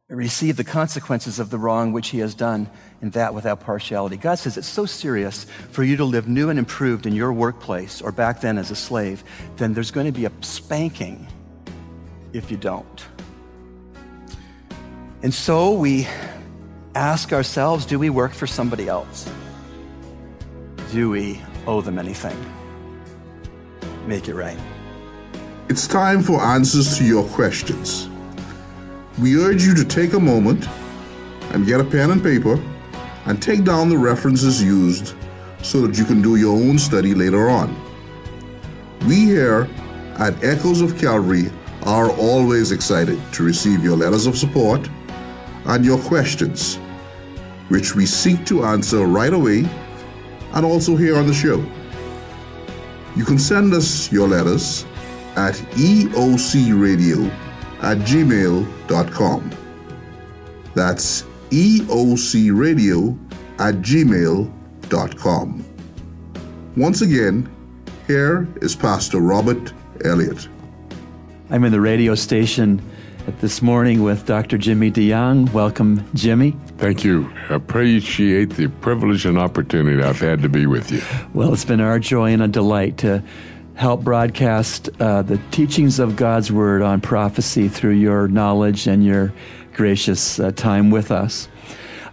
receive 0.09 0.57
the 0.57 0.65
consequences 0.65 1.39
of 1.39 1.51
the 1.51 1.59
wrong 1.59 1.93
which 1.93 2.09
he 2.09 2.19
has 2.19 2.35
done, 2.35 2.69
and 3.01 3.13
that 3.13 3.33
without 3.33 3.61
partiality. 3.61 4.17
God 4.17 4.37
says 4.37 4.57
it's 4.57 4.67
so 4.67 4.87
serious 4.87 5.45
for 5.71 5.85
you 5.85 5.97
to 5.99 6.05
live 6.05 6.27
new 6.27 6.51
and 6.51 6.59
improved 6.59 7.07
in 7.07 7.15
your 7.15 7.33
workplace 7.33 8.03
or 8.03 8.11
back 8.11 8.41
then 8.41 8.59
as 8.59 8.71
a 8.71 8.77
slave, 8.77 9.23
then 9.57 9.73
there's 9.73 9.93
going 9.93 10.07
to 10.07 10.13
be 10.13 10.25
a 10.25 10.33
spanking 10.41 11.29
if 12.33 12.51
you 12.51 12.57
don't. 12.57 13.07
And 15.23 15.33
so 15.33 15.73
we 15.73 16.09
ask 16.95 17.33
ourselves 17.33 17.87
do 17.87 17.99
we 17.99 18.11
work 18.11 18.33
for 18.33 18.47
somebody 18.47 18.89
else? 18.89 19.31
Do 20.93 21.11
we 21.11 21.41
owe 21.67 21.81
them 21.81 21.99
anything? 21.99 22.39
Make 24.07 24.29
it 24.29 24.35
right. 24.35 24.59
It's 25.69 25.87
time 25.87 26.23
for 26.23 26.41
answers 26.41 26.99
to 26.99 27.05
your 27.05 27.25
questions 27.29 28.11
we 29.21 29.37
urge 29.37 29.63
you 29.63 29.75
to 29.75 29.85
take 29.85 30.15
a 30.15 30.21
moment 30.21 30.67
and 31.53 31.67
get 31.67 31.79
a 31.81 31.85
pen 31.85 32.11
and 32.11 32.23
paper 32.23 32.63
and 33.27 33.43
take 33.43 33.65
down 33.65 33.91
the 33.91 33.99
references 33.99 34.63
used 34.63 35.15
so 35.63 35.87
that 35.87 35.99
you 35.99 36.05
can 36.07 36.23
do 36.23 36.37
your 36.37 36.55
own 36.57 36.79
study 36.79 37.15
later 37.15 37.51
on. 37.51 37.77
We 39.07 39.27
here 39.27 39.69
at 40.17 40.43
Echoes 40.43 40.81
of 40.81 40.99
Calvary 40.99 41.51
are 41.83 42.11
always 42.13 42.73
excited 42.73 43.21
to 43.33 43.43
receive 43.43 43.85
your 43.85 43.97
letters 43.97 44.27
of 44.27 44.39
support 44.39 44.89
and 45.67 45.85
your 45.85 45.99
questions, 45.99 46.77
which 47.69 47.95
we 47.95 48.07
seek 48.07 48.45
to 48.47 48.65
answer 48.65 49.07
right 49.07 49.33
away 49.33 49.69
and 50.55 50.65
also 50.65 50.97
here 50.97 51.17
on 51.17 51.27
the 51.27 51.35
show. 51.35 51.65
You 53.17 53.25
can 53.25 53.39
send 53.39 53.75
us 53.75 54.11
your 54.13 54.29
letters 54.29 54.85
at 55.37 55.55
eocradio 55.75 57.31
at 57.83 57.99
gmail.com. 57.99 59.51
That's 60.75 61.23
eocradio 61.51 63.19
at 63.59 63.75
gmail.com. 63.77 65.65
Once 66.77 67.03
again, 67.03 67.49
here 68.07 68.49
is 68.63 68.77
Pastor 68.77 69.19
Robert 69.21 69.73
Elliott. 70.05 70.49
I'm 71.51 71.65
in 71.65 71.73
the 71.73 71.81
radio 71.81 72.15
station 72.15 72.81
this 73.39 73.63
morning 73.63 74.03
with 74.03 74.27
Dr. 74.27 74.59
Jimmy 74.59 74.91
DeYoung. 74.91 75.53
Welcome, 75.53 76.05
Jimmy. 76.15 76.57
Thank 76.79 77.05
you. 77.05 77.33
I 77.49 77.55
appreciate 77.55 78.51
the 78.51 78.69
privilege 78.69 79.25
and 79.25 79.39
opportunity 79.39 80.03
I've 80.03 80.19
had 80.19 80.43
to 80.43 80.49
be 80.49 80.67
with 80.67 80.91
you. 80.91 81.01
Well, 81.33 81.53
it's 81.53 81.65
been 81.65 81.81
our 81.81 81.99
joy 81.99 82.33
and 82.33 82.43
a 82.43 82.49
delight 82.49 82.99
to 82.99 83.23
help 83.75 84.03
broadcast 84.03 84.89
uh, 85.01 85.23
the 85.23 85.39
teachings 85.53 85.99
of 85.99 86.17
God's 86.17 86.51
Word 86.51 86.83
on 86.83 87.01
prophecy 87.01 87.69
through 87.69 87.95
your 87.95 88.27
knowledge 88.29 88.87
and 88.87 89.05
your 89.05 89.33
gracious 89.73 90.41
uh, 90.41 90.51
time 90.51 90.91
with 90.91 91.11
us. 91.11 91.49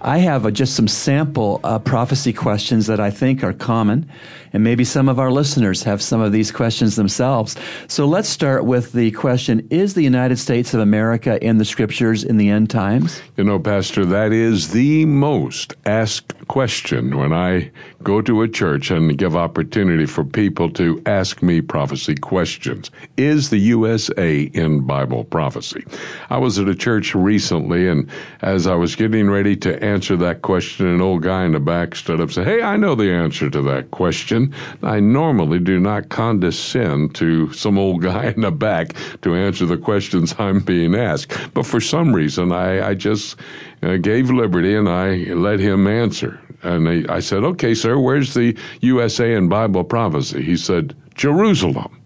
I 0.01 0.19
have 0.19 0.45
uh, 0.45 0.51
just 0.51 0.75
some 0.75 0.87
sample 0.87 1.59
uh, 1.63 1.79
prophecy 1.79 2.31
questions 2.31 2.87
that 2.87 2.99
I 2.99 3.09
think 3.09 3.43
are 3.43 3.53
common, 3.53 4.09
and 4.57 4.63
maybe 4.63 4.83
some 4.83 5.07
of 5.07 5.19
our 5.19 5.29
listeners 5.29 5.83
have 5.83 6.01
some 6.01 6.19
of 6.19 6.31
these 6.31 6.51
questions 6.51 6.95
themselves. 6.95 7.55
So 7.87 8.07
let's 8.07 8.27
start 8.27 8.65
with 8.65 8.91
the 8.91 9.11
question 9.11 9.67
Is 9.69 9.93
the 9.93 10.01
United 10.01 10.37
States 10.37 10.73
of 10.73 10.79
America 10.79 11.37
in 11.45 11.59
the 11.59 11.63
scriptures 11.63 12.23
in 12.23 12.37
the 12.37 12.49
end 12.49 12.71
times? 12.71 13.21
You 13.35 13.43
know, 13.43 13.59
Pastor, 13.59 14.03
that 14.05 14.33
is 14.33 14.71
the 14.71 15.05
most 15.05 15.75
asked 15.85 16.33
question 16.47 17.17
when 17.17 17.33
I 17.33 17.69
go 18.01 18.19
to 18.21 18.41
a 18.41 18.47
church 18.47 18.89
and 18.89 19.15
give 19.15 19.35
opportunity 19.35 20.07
for 20.07 20.23
people 20.23 20.71
to 20.71 21.03
ask 21.05 21.43
me 21.43 21.61
prophecy 21.61 22.15
questions. 22.15 22.89
Is 23.17 23.51
the 23.51 23.59
USA 23.59 24.41
in 24.41 24.87
Bible 24.87 25.23
prophecy? 25.25 25.83
I 26.31 26.39
was 26.39 26.57
at 26.57 26.67
a 26.67 26.73
church 26.73 27.13
recently, 27.13 27.87
and 27.87 28.09
as 28.41 28.65
I 28.65 28.73
was 28.73 28.95
getting 28.95 29.29
ready 29.29 29.55
to 29.57 29.83
answer 29.83 30.15
that 30.17 30.41
question, 30.41 30.87
an 30.87 31.01
old 31.01 31.21
guy 31.21 31.45
in 31.45 31.51
the 31.51 31.59
back 31.59 31.95
stood 31.95 32.19
up 32.19 32.29
and 32.29 32.33
said, 32.33 32.47
Hey, 32.47 32.63
I 32.63 32.75
know 32.75 32.95
the 32.95 33.11
answer 33.11 33.51
to 33.51 33.61
that 33.63 33.91
question. 33.91 34.46
I 34.83 34.99
normally 34.99 35.59
do 35.59 35.79
not 35.79 36.09
condescend 36.09 37.15
to 37.15 37.51
some 37.53 37.77
old 37.77 38.01
guy 38.01 38.33
in 38.35 38.41
the 38.41 38.51
back 38.51 38.95
to 39.21 39.35
answer 39.35 39.65
the 39.65 39.77
questions 39.77 40.35
I'm 40.39 40.59
being 40.59 40.95
asked, 40.95 41.33
but 41.53 41.65
for 41.65 41.81
some 41.81 42.13
reason, 42.13 42.51
I, 42.51 42.89
I 42.89 42.93
just 42.93 43.37
uh, 43.83 43.97
gave 43.97 44.29
liberty 44.29 44.75
and 44.75 44.89
I 44.89 45.33
let 45.33 45.59
him 45.59 45.87
answer. 45.87 46.39
And 46.63 46.89
I, 46.89 47.15
I 47.15 47.19
said, 47.19 47.43
Okay, 47.43 47.73
sir, 47.73 47.97
where's 47.99 48.33
the 48.33 48.57
USA 48.81 49.33
in 49.33 49.47
Bible 49.47 49.83
prophecy? 49.83 50.41
He 50.41 50.57
said, 50.57 50.95
Jerusalem. 51.15 51.97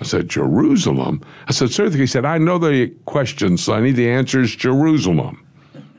I 0.00 0.04
said, 0.04 0.28
Jerusalem? 0.28 1.22
I 1.48 1.52
said, 1.52 1.70
sir, 1.70 1.88
he 1.90 2.06
said, 2.06 2.24
I 2.24 2.38
know 2.38 2.58
the 2.58 2.88
questions, 3.04 3.62
so 3.62 3.74
I 3.74 3.80
need 3.80 3.96
the 3.96 4.10
answers, 4.10 4.54
Jerusalem. 4.56 5.46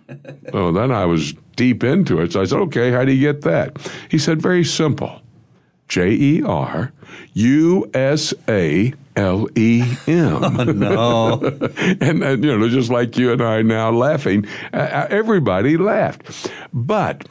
so 0.51 0.71
then 0.71 0.91
I 0.91 1.05
was 1.05 1.33
deep 1.55 1.83
into 1.83 2.21
it. 2.21 2.33
So 2.33 2.41
I 2.41 2.45
said, 2.45 2.59
okay, 2.59 2.91
how 2.91 3.05
do 3.05 3.13
you 3.13 3.21
get 3.21 3.41
that? 3.41 3.77
He 4.09 4.17
said, 4.17 4.41
very 4.41 4.63
simple. 4.63 5.21
J 5.87 6.11
E 6.11 6.43
R 6.43 6.91
U 7.33 7.89
S 7.93 8.33
A 8.47 8.93
L 9.15 9.47
E 9.55 9.83
M. 10.07 10.43
Oh, 10.43 10.63
no. 10.63 11.39
and, 12.01 12.23
and, 12.23 12.43
you 12.43 12.57
know, 12.57 12.67
just 12.69 12.89
like 12.89 13.17
you 13.17 13.31
and 13.31 13.41
I 13.41 13.61
now 13.61 13.91
laughing, 13.91 14.45
uh, 14.73 15.07
everybody 15.09 15.77
laughed. 15.77 16.51
But 16.73 17.27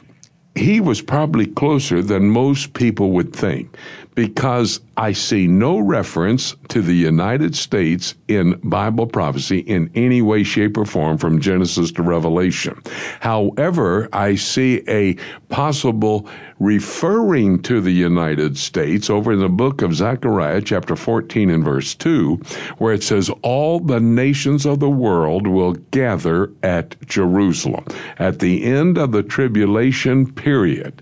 he 0.55 0.79
was 0.79 1.01
probably 1.01 1.45
closer 1.45 2.01
than 2.01 2.29
most 2.29 2.73
people 2.73 3.11
would 3.11 3.33
think 3.33 3.75
because 4.15 4.79
I 4.95 5.11
see 5.11 5.45
no 5.45 5.79
reference 5.79 6.55
to 6.69 6.81
the 6.81 6.93
United 6.93 7.53
States 7.53 8.15
in 8.29 8.59
Bible 8.63 9.07
prophecy 9.07 9.59
in 9.59 9.91
any 9.93 10.21
way, 10.21 10.43
shape, 10.43 10.77
or 10.77 10.85
form 10.85 11.17
from 11.17 11.41
Genesis 11.41 11.91
to 11.93 12.01
Revelation. 12.01 12.81
However, 13.19 14.07
I 14.13 14.35
see 14.35 14.83
a 14.87 15.15
possible 15.49 16.29
referring 16.59 17.61
to 17.63 17.81
the 17.81 17.91
United 17.91 18.57
States 18.57 19.09
over 19.09 19.33
in 19.33 19.39
the 19.39 19.49
book 19.49 19.81
of 19.81 19.93
Zechariah, 19.93 20.61
chapter 20.61 20.95
14 20.95 21.49
and 21.49 21.63
verse 21.63 21.93
2, 21.95 22.35
where 22.77 22.93
it 22.93 23.03
says, 23.03 23.29
All 23.41 23.81
the 23.81 23.99
nations 23.99 24.65
of 24.65 24.79
the 24.79 24.89
world 24.89 25.45
will 25.45 25.73
gather 25.91 26.51
at 26.63 26.95
Jerusalem. 27.05 27.85
At 28.17 28.39
the 28.39 28.63
end 28.63 28.97
of 28.97 29.11
the 29.11 29.23
tribulation 29.23 30.31
period, 30.31 31.01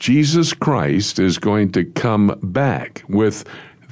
Jesus 0.00 0.54
Christ 0.54 1.18
is 1.18 1.36
going 1.36 1.72
to 1.72 1.84
come 1.84 2.38
back 2.42 3.04
with 3.06 3.44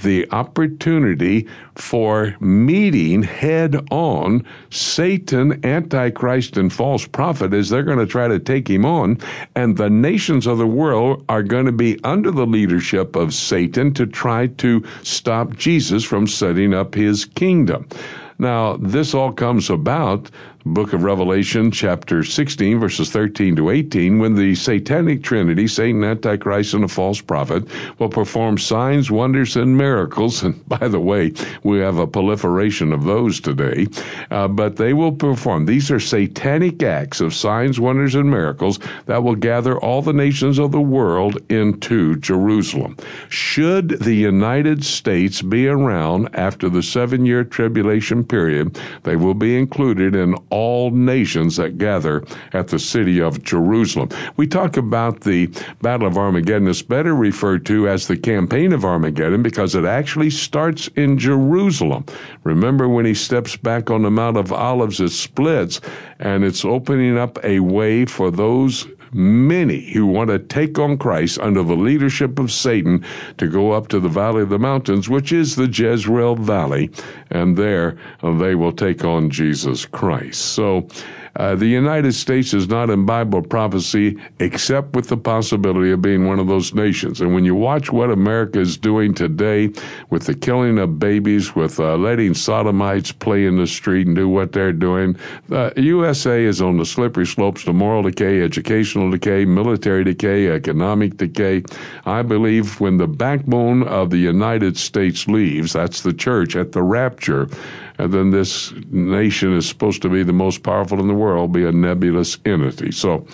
the 0.03 0.27
opportunity 0.31 1.47
for 1.75 2.35
meeting 2.41 3.23
head 3.23 3.77
on 3.91 4.47
Satan, 4.71 5.63
Antichrist, 5.67 6.57
and 6.57 6.73
false 6.73 7.07
prophet 7.07 7.53
as 7.53 7.69
they're 7.69 7.83
going 7.83 7.99
to 7.99 8.07
try 8.07 8.27
to 8.27 8.39
take 8.39 8.69
him 8.69 8.87
on. 8.87 9.19
And 9.55 9.77
the 9.77 9.91
nations 9.91 10.47
of 10.47 10.57
the 10.57 10.67
world 10.67 11.27
are 11.29 11.43
going 11.43 11.67
to 11.67 11.73
be 11.73 12.03
under 12.05 12.31
the 12.31 12.47
leadership 12.47 13.15
of 13.15 13.35
Satan 13.35 13.93
to 13.95 14.07
try 14.07 14.47
to 14.47 14.83
stop 15.03 15.57
Jesus 15.57 16.05
from 16.05 16.27
setting 16.27 16.73
up 16.73 16.95
his 16.95 17.27
kingdom. 17.27 17.87
Now, 18.39 18.77
this 18.79 19.13
all 19.13 19.33
comes 19.33 19.69
about 19.69 20.31
book 20.69 20.93
of 20.93 21.03
Revelation, 21.03 21.71
chapter 21.71 22.23
16, 22.23 22.79
verses 22.79 23.11
13 23.11 23.57
to 23.57 23.71
18, 23.71 24.19
when 24.19 24.35
the 24.35 24.55
satanic 24.55 25.23
trinity, 25.23 25.67
Satan, 25.67 26.05
Antichrist, 26.05 26.75
and 26.75 26.85
a 26.85 26.89
false 26.89 27.21
prophet, 27.21 27.65
will 27.99 28.09
perform 28.09 28.59
signs, 28.59 29.11
wonders, 29.11 29.57
and 29.57 29.77
miracles. 29.77 30.43
And 30.49 30.67
by 30.69 30.89
the 30.89 31.01
way, 31.01 31.33
we 31.63 31.79
have 31.81 31.99
a 31.99 32.07
proliferation 32.07 32.93
of 32.93 33.05
those 33.05 33.41
today. 33.41 33.87
Uh, 34.31 34.49
but 34.49 34.77
they 34.77 34.93
will 34.93 35.13
perform. 35.13 35.67
These 35.67 35.91
are 35.91 36.01
satanic 36.01 36.83
acts 36.83 37.21
of 37.21 37.35
signs, 37.35 37.81
wonders, 37.81 38.15
and 38.15 38.31
miracles 38.31 38.79
that 39.07 39.23
will 39.23 39.35
gather 39.35 39.79
all 39.79 40.01
the 40.01 40.13
nations 40.13 40.59
of 40.59 40.73
the 40.73 40.81
world 40.81 41.39
into 41.51 42.17
Jerusalem. 42.17 42.97
Should 43.29 44.01
the 44.01 44.15
United 44.15 44.85
States 44.85 45.43
be 45.43 45.69
around 45.69 46.29
after 46.35 46.69
the 46.69 46.83
seven 46.83 47.27
year 47.27 47.45
tribulation 47.45 48.25
period, 48.25 48.79
they 49.03 49.17
will 49.17 49.35
be 49.35 49.59
included 49.59 50.15
in 50.15 50.35
all 50.59 50.91
nations 50.91 51.55
that 51.57 51.79
gather 51.79 52.25
at 52.53 52.67
the 52.67 52.81
city 52.81 53.21
of 53.21 53.45
Jerusalem. 53.45 54.09
We 54.37 54.49
talk 54.49 54.77
about 54.77 55.21
the 55.21 55.47
Battle 55.83 56.09
of 56.09 56.19
Armageddon. 56.19 56.67
It's 56.67 56.83
better 56.83 57.15
referred 57.15 57.65
to 57.67 57.89
as 57.89 58.09
the 58.09 58.17
campaign 58.17 58.73
of 58.73 58.85
Armageddon 58.85 59.41
because 59.41 59.77
it 59.77 59.85
actually 59.85 60.31
starts 60.31 60.89
in 60.97 61.17
Jerusalem. 61.17 62.05
Remember 62.43 62.89
when 62.89 63.07
he 63.07 63.15
steps 63.15 63.57
back 63.57 63.89
on 63.89 64.03
the 64.03 64.11
Mount 64.11 64.37
of 64.37 64.53
Olives, 64.53 65.01
it 65.01 65.11
splits 65.11 65.81
and 66.19 66.43
it's 66.43 66.65
opening 66.65 67.17
up 67.17 67.39
a 67.45 67.61
way 67.61 68.05
for 68.05 68.33
those 68.33 68.89
many 69.13 69.93
who 69.93 70.07
want 70.07 70.31
to 70.31 70.39
take 70.39 70.79
on 70.79 70.99
Christ 70.99 71.39
under 71.41 71.63
the 71.63 71.77
leadership 71.77 72.39
of 72.39 72.53
Satan 72.53 73.05
to 73.39 73.49
go 73.49 73.73
up 73.73 73.89
to 73.89 74.01
the 74.01 74.09
Valley 74.09 74.43
of 74.43 74.49
the 74.49 74.59
Mountains, 74.59 75.09
which 75.09 75.33
is 75.33 75.57
the 75.57 75.67
Jezreel 75.69 76.37
Valley, 76.37 76.91
and 77.31 77.57
there 77.57 77.97
they 78.23 78.55
will 78.55 78.73
take 78.73 79.05
on 79.05 79.31
Jesus 79.31 79.87
Christ. 79.87 80.41
So, 80.41 80.89
uh, 81.39 81.55
the 81.55 81.67
United 81.67 82.13
States 82.13 82.53
is 82.53 82.69
not 82.69 82.91
in 82.91 83.07
Bible 83.07 83.43
prophecy 83.43 84.19
except 84.41 84.97
with 84.97 85.09
the 85.09 85.17
possibility 85.17 85.93
of 85.93 86.03
being 86.03 86.27
one 86.27 86.41
of 86.41 86.49
those 86.49 86.75
nations. 86.75 87.21
And 87.21 87.33
when 87.33 87.45
you 87.45 87.55
watch 87.55 87.93
what 87.93 88.11
America 88.11 88.59
is 88.59 88.77
doing 88.77 89.15
today 89.15 89.71
with 90.11 90.27
the 90.27 90.35
killing 90.35 90.79
of 90.81 90.99
babies, 90.99 91.55
with 91.55 91.79
uh, 91.79 91.97
letting 91.97 92.35
sodomites 92.35 93.13
play 93.13 93.47
in 93.47 93.57
the 93.57 93.69
street 93.69 94.09
and 94.09 94.17
do 94.17 94.29
what 94.29 94.51
they're 94.51 94.73
doing, 94.73 95.17
the 95.49 95.73
USA 95.77 96.43
is 96.43 96.61
on 96.61 96.77
the 96.77 96.85
slippery 96.85 97.27
slopes 97.27 97.65
to 97.65 97.73
moral 97.73 98.03
decay, 98.03 98.43
educational 98.43 99.09
decay, 99.09 99.45
military 99.45 100.03
decay, 100.03 100.51
economic 100.51 101.17
decay. 101.17 101.63
I 102.05 102.23
believe 102.23 102.81
when 102.81 102.97
the 102.97 103.07
backbone 103.07 103.85
of 103.85 104.11
the 104.11 104.19
United 104.19 104.77
States 104.77 105.29
leaves, 105.29 105.73
that's 105.73 106.03
the 106.03 106.13
church 106.13 106.57
at 106.57 106.73
the 106.73 106.83
rapture, 106.83 107.49
and 107.99 108.13
then 108.13 108.31
this 108.31 108.73
nation 108.91 109.57
is 109.57 109.69
supposed 109.69 110.03
to 110.03 110.09
be 110.09 110.23
the 110.23 110.33
most 110.33 110.63
powerful 110.63 111.01
in 111.01 111.09
the 111.09 111.15
world, 111.15 111.53
be 111.53 111.67
a 111.67 111.73
nebulous 111.73 112.39
entity. 112.45 112.93
So 112.93 113.27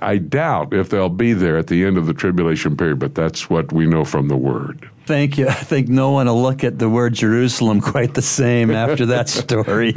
I 0.00 0.18
doubt 0.18 0.72
if 0.72 0.90
they'll 0.90 1.08
be 1.08 1.32
there 1.32 1.58
at 1.58 1.66
the 1.66 1.84
end 1.84 1.98
of 1.98 2.06
the 2.06 2.14
tribulation 2.14 2.76
period, 2.76 3.00
but 3.00 3.14
that's 3.14 3.50
what 3.50 3.72
we 3.72 3.86
know 3.86 4.04
from 4.04 4.28
the 4.28 4.36
Word. 4.36 4.88
Thank 5.06 5.38
you. 5.38 5.48
I 5.48 5.54
think 5.54 5.88
no 5.88 6.12
one 6.12 6.26
will 6.26 6.40
look 6.40 6.62
at 6.62 6.78
the 6.78 6.88
word 6.88 7.14
Jerusalem 7.14 7.80
quite 7.92 8.14
the 8.14 8.22
same 8.22 8.70
after 8.70 9.06
that 9.06 9.28
story. 9.28 9.94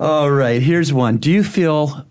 All 0.00 0.30
right, 0.30 0.60
here's 0.60 0.92
one. 0.92 1.18
Do 1.18 1.30
you 1.30 1.44
feel 1.44 2.04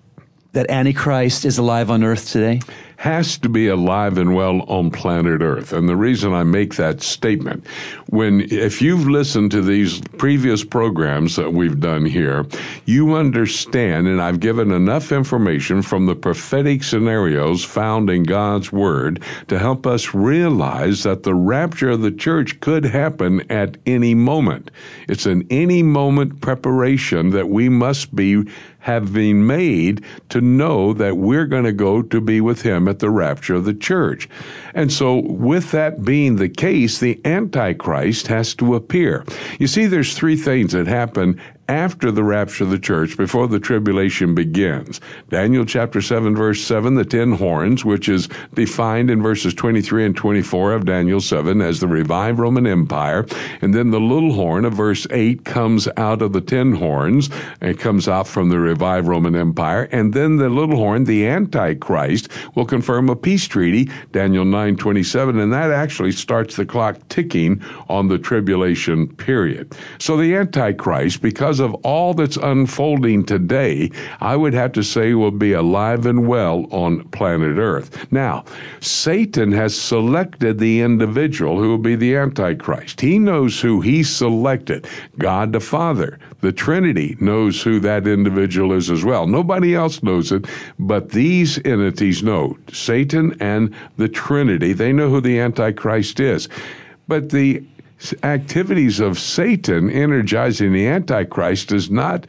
that 0.53 0.69
Antichrist 0.69 1.43
is 1.43 1.57
alive 1.57 1.91
on 1.91 2.03
earth 2.03 2.31
today? 2.31 2.61
Has 2.97 3.37
to 3.39 3.49
be 3.49 3.67
alive 3.67 4.17
and 4.17 4.35
well 4.35 4.61
on 4.63 4.89
planet 4.89 5.41
Earth. 5.41 5.73
And 5.73 5.87
the 5.87 5.95
reason 5.95 6.33
I 6.33 6.43
make 6.43 6.75
that 6.75 7.01
statement, 7.01 7.65
when 8.07 8.41
if 8.51 8.81
you've 8.81 9.07
listened 9.07 9.51
to 9.51 9.61
these 9.61 10.01
previous 10.17 10.63
programs 10.63 11.35
that 11.35 11.53
we've 11.53 11.79
done 11.79 12.05
here, 12.05 12.45
you 12.85 13.15
understand, 13.15 14.07
and 14.07 14.21
I've 14.21 14.39
given 14.39 14.71
enough 14.71 15.11
information 15.11 15.81
from 15.81 16.05
the 16.05 16.15
prophetic 16.15 16.83
scenarios 16.83 17.63
found 17.63 18.09
in 18.09 18.23
God's 18.23 18.71
Word 18.71 19.21
to 19.47 19.59
help 19.59 19.85
us 19.85 20.13
realize 20.13 21.03
that 21.03 21.23
the 21.23 21.35
rapture 21.35 21.91
of 21.91 22.01
the 22.01 22.11
church 22.11 22.59
could 22.59 22.85
happen 22.85 23.41
at 23.51 23.77
any 23.85 24.15
moment. 24.15 24.71
It's 25.07 25.25
an 25.25 25.45
any 25.49 25.83
moment 25.83 26.41
preparation 26.41 27.31
that 27.31 27.49
we 27.49 27.69
must 27.69 28.15
be 28.15 28.43
have 28.85 29.11
been 29.11 29.47
made 29.47 30.05
to 30.29 30.39
know 30.39 30.93
that 30.93 31.17
we're 31.17 31.47
going 31.47 31.63
to 31.63 31.73
go 31.73 32.03
to 32.03 32.21
be 32.21 32.39
with 32.39 32.61
him 32.61 32.87
at 32.95 32.99
the 32.99 33.09
rapture 33.09 33.55
of 33.55 33.65
the 33.65 33.73
church. 33.73 34.29
And 34.73 34.91
so, 34.91 35.19
with 35.19 35.71
that 35.71 36.03
being 36.03 36.37
the 36.37 36.49
case, 36.49 36.99
the 36.99 37.19
Antichrist 37.25 38.27
has 38.27 38.55
to 38.55 38.75
appear. 38.75 39.25
You 39.59 39.67
see, 39.67 39.85
there's 39.85 40.17
three 40.17 40.37
things 40.37 40.71
that 40.71 40.87
happen 40.87 41.41
after 41.67 42.11
the 42.11 42.23
rapture 42.23 42.63
of 42.63 42.69
the 42.69 42.79
church, 42.79 43.17
before 43.17 43.47
the 43.47 43.59
tribulation 43.59 44.35
begins. 44.35 45.01
Daniel 45.29 45.65
chapter 45.65 46.01
7, 46.01 46.35
verse 46.35 46.61
7, 46.61 46.95
the 46.95 47.05
ten 47.05 47.33
horns, 47.33 47.83
which 47.83 48.09
is 48.09 48.29
defined 48.53 49.09
in 49.09 49.21
verses 49.21 49.53
23 49.53 50.05
and 50.05 50.15
24 50.15 50.73
of 50.73 50.85
Daniel 50.85 51.21
7 51.21 51.61
as 51.61 51.79
the 51.79 51.87
revived 51.87 52.39
Roman 52.39 52.67
Empire. 52.67 53.25
And 53.61 53.73
then 53.73 53.91
the 53.91 53.99
little 53.99 54.33
horn 54.33 54.65
of 54.65 54.73
verse 54.73 55.07
8 55.09 55.45
comes 55.45 55.87
out 55.97 56.21
of 56.21 56.33
the 56.33 56.41
ten 56.41 56.73
horns. 56.73 57.29
and 57.61 57.79
comes 57.79 58.07
out 58.07 58.27
from 58.27 58.49
the 58.49 58.59
revived 58.59 59.07
Roman 59.07 59.35
Empire. 59.35 59.87
And 59.91 60.13
then 60.13 60.37
the 60.37 60.49
little 60.49 60.75
horn, 60.75 61.05
the 61.05 61.27
Antichrist, 61.27 62.29
will 62.55 62.65
confirm 62.65 63.09
a 63.09 63.15
peace 63.15 63.47
treaty, 63.47 63.89
Daniel 64.11 64.45
9, 64.45 64.75
27. 64.77 65.39
And 65.39 65.53
that 65.53 65.71
actually 65.71 66.11
starts 66.11 66.55
the 66.55 66.65
clock 66.65 66.97
ticking 67.09 67.61
on 67.89 68.07
the 68.07 68.17
tribulation 68.17 69.07
period. 69.07 69.75
So 69.99 70.17
the 70.17 70.35
Antichrist, 70.35 71.21
because 71.21 71.54
because 71.55 71.73
of 71.73 71.85
all 71.85 72.13
that's 72.13 72.35
unfolding 72.35 73.23
today, 73.23 73.89
I 74.19 74.35
would 74.35 74.53
have 74.53 74.73
to 74.73 74.83
say 74.83 75.13
will 75.13 75.31
be 75.31 75.53
alive 75.53 76.05
and 76.05 76.27
well 76.27 76.65
on 76.69 77.07
planet 77.09 77.57
Earth. 77.57 78.11
Now, 78.11 78.43
Satan 78.81 79.53
has 79.53 79.73
selected 79.73 80.59
the 80.59 80.81
individual 80.81 81.57
who 81.57 81.69
will 81.69 81.77
be 81.77 81.95
the 81.95 82.17
Antichrist. 82.17 82.99
He 82.99 83.19
knows 83.19 83.61
who 83.61 83.79
he 83.79 84.03
selected. 84.03 84.85
God 85.17 85.53
the 85.53 85.61
Father, 85.61 86.19
the 86.41 86.51
Trinity 86.51 87.15
knows 87.21 87.61
who 87.61 87.79
that 87.79 88.05
individual 88.05 88.73
is 88.73 88.91
as 88.91 89.05
well. 89.05 89.25
Nobody 89.25 89.75
else 89.75 90.03
knows 90.03 90.33
it, 90.33 90.47
but 90.77 91.11
these 91.11 91.57
entities 91.63 92.21
know. 92.21 92.57
Satan 92.73 93.33
and 93.39 93.73
the 93.95 94.09
Trinity, 94.09 94.73
they 94.73 94.91
know 94.91 95.09
who 95.09 95.21
the 95.21 95.39
Antichrist 95.39 96.19
is. 96.19 96.49
But 97.07 97.29
the 97.29 97.63
activities 98.23 98.99
of 98.99 99.19
Satan 99.19 99.89
energizing 99.89 100.73
the 100.73 100.87
Antichrist 100.87 101.69
does 101.69 101.89
not 101.89 102.25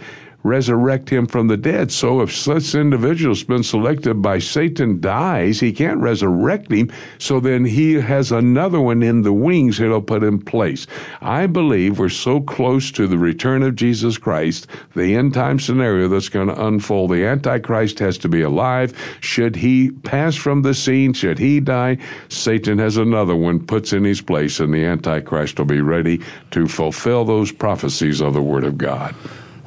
resurrect 0.47 1.11
him 1.11 1.27
from 1.27 1.49
the 1.49 1.57
dead. 1.57 1.91
So 1.91 2.21
if 2.21 2.35
such 2.35 2.75
individual's 2.75 3.43
been 3.43 3.63
selected 3.63 4.23
by 4.23 4.39
Satan 4.39 5.01
dies, 5.01 5.61
he 5.61 5.73
can't 5.73 6.01
resurrect 6.01 6.71
him. 6.71 6.93
So 7.19 7.41
then 7.41 7.65
he 7.65 7.95
has 7.95 8.33
another 8.33 8.81
one 8.81 9.03
in 9.03 9.23
the 9.23 9.33
wings 9.33 9.79
he'll 9.79 10.01
put 10.01 10.23
in 10.23 10.41
place. 10.41 10.87
I 11.21 11.47
believe 11.47 11.99
we're 11.99 12.09
so 12.09 12.41
close 12.41 12.91
to 12.93 13.07
the 13.07 13.19
return 13.19 13.63
of 13.63 13.77
Jesus 13.77 14.19
Christ, 14.19 14.69
the 14.95 15.17
end 15.17 15.35
time 15.35 15.59
scenario 15.59 16.09
that's 16.09 16.29
going 16.29 16.49
to 16.49 16.67
unfold. 16.67 17.11
The 17.11 17.27
Antichrist 17.27 17.99
has 17.99 18.17
to 18.19 18.29
be 18.29 18.43
alive. 18.43 18.95
Should 19.21 19.57
he 19.57 19.91
pass 19.91 20.37
from 20.37 20.63
the 20.63 20.75
scene, 20.75 21.13
should 21.13 21.39
he 21.39 21.61
die, 21.61 21.99
Satan 22.29 22.79
has 22.79 22.97
another 22.97 23.37
one 23.37 23.59
puts 23.67 23.93
in 23.93 24.05
his 24.05 24.21
place, 24.21 24.61
and 24.61 24.73
the 24.73 24.85
Antichrist 24.85 25.59
will 25.59 25.67
be 25.67 25.81
ready 25.81 26.21
to 26.53 26.67
fulfill 26.67 27.25
those 27.25 27.53
prophecies 27.53 28.21
of 28.21 28.35
the 28.35 28.43
Word 28.43 28.65
of 28.65 28.79
God. 28.79 29.15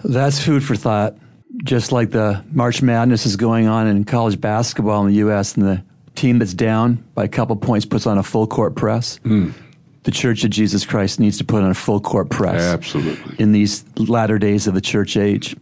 That's 0.03 0.43
food 0.43 0.63
for 0.63 0.75
thought. 0.75 1.15
Just 1.63 1.91
like 1.91 2.11
the 2.11 2.43
March 2.51 2.81
Madness 2.81 3.25
is 3.25 3.35
going 3.35 3.67
on 3.67 3.87
in 3.87 4.05
college 4.05 4.39
basketball 4.39 5.01
in 5.05 5.11
the 5.11 5.17
U.S., 5.17 5.55
and 5.55 5.65
the 5.65 5.83
team 6.15 6.39
that's 6.39 6.53
down 6.53 7.03
by 7.15 7.23
a 7.23 7.27
couple 7.27 7.55
points 7.55 7.85
puts 7.85 8.05
on 8.05 8.17
a 8.17 8.23
full 8.23 8.47
court 8.47 8.75
press. 8.75 9.19
Mm. 9.19 9.53
The 10.03 10.11
Church 10.11 10.43
of 10.43 10.49
Jesus 10.49 10.85
Christ 10.85 11.19
needs 11.19 11.37
to 11.39 11.43
put 11.43 11.61
on 11.61 11.71
a 11.71 11.75
full 11.75 11.99
court 11.99 12.29
press. 12.29 12.61
Absolutely. 12.61 13.35
In 13.37 13.51
these 13.51 13.83
latter 13.97 14.39
days 14.39 14.65
of 14.65 14.73
the 14.73 14.81
church 14.81 15.17
age. 15.17 15.55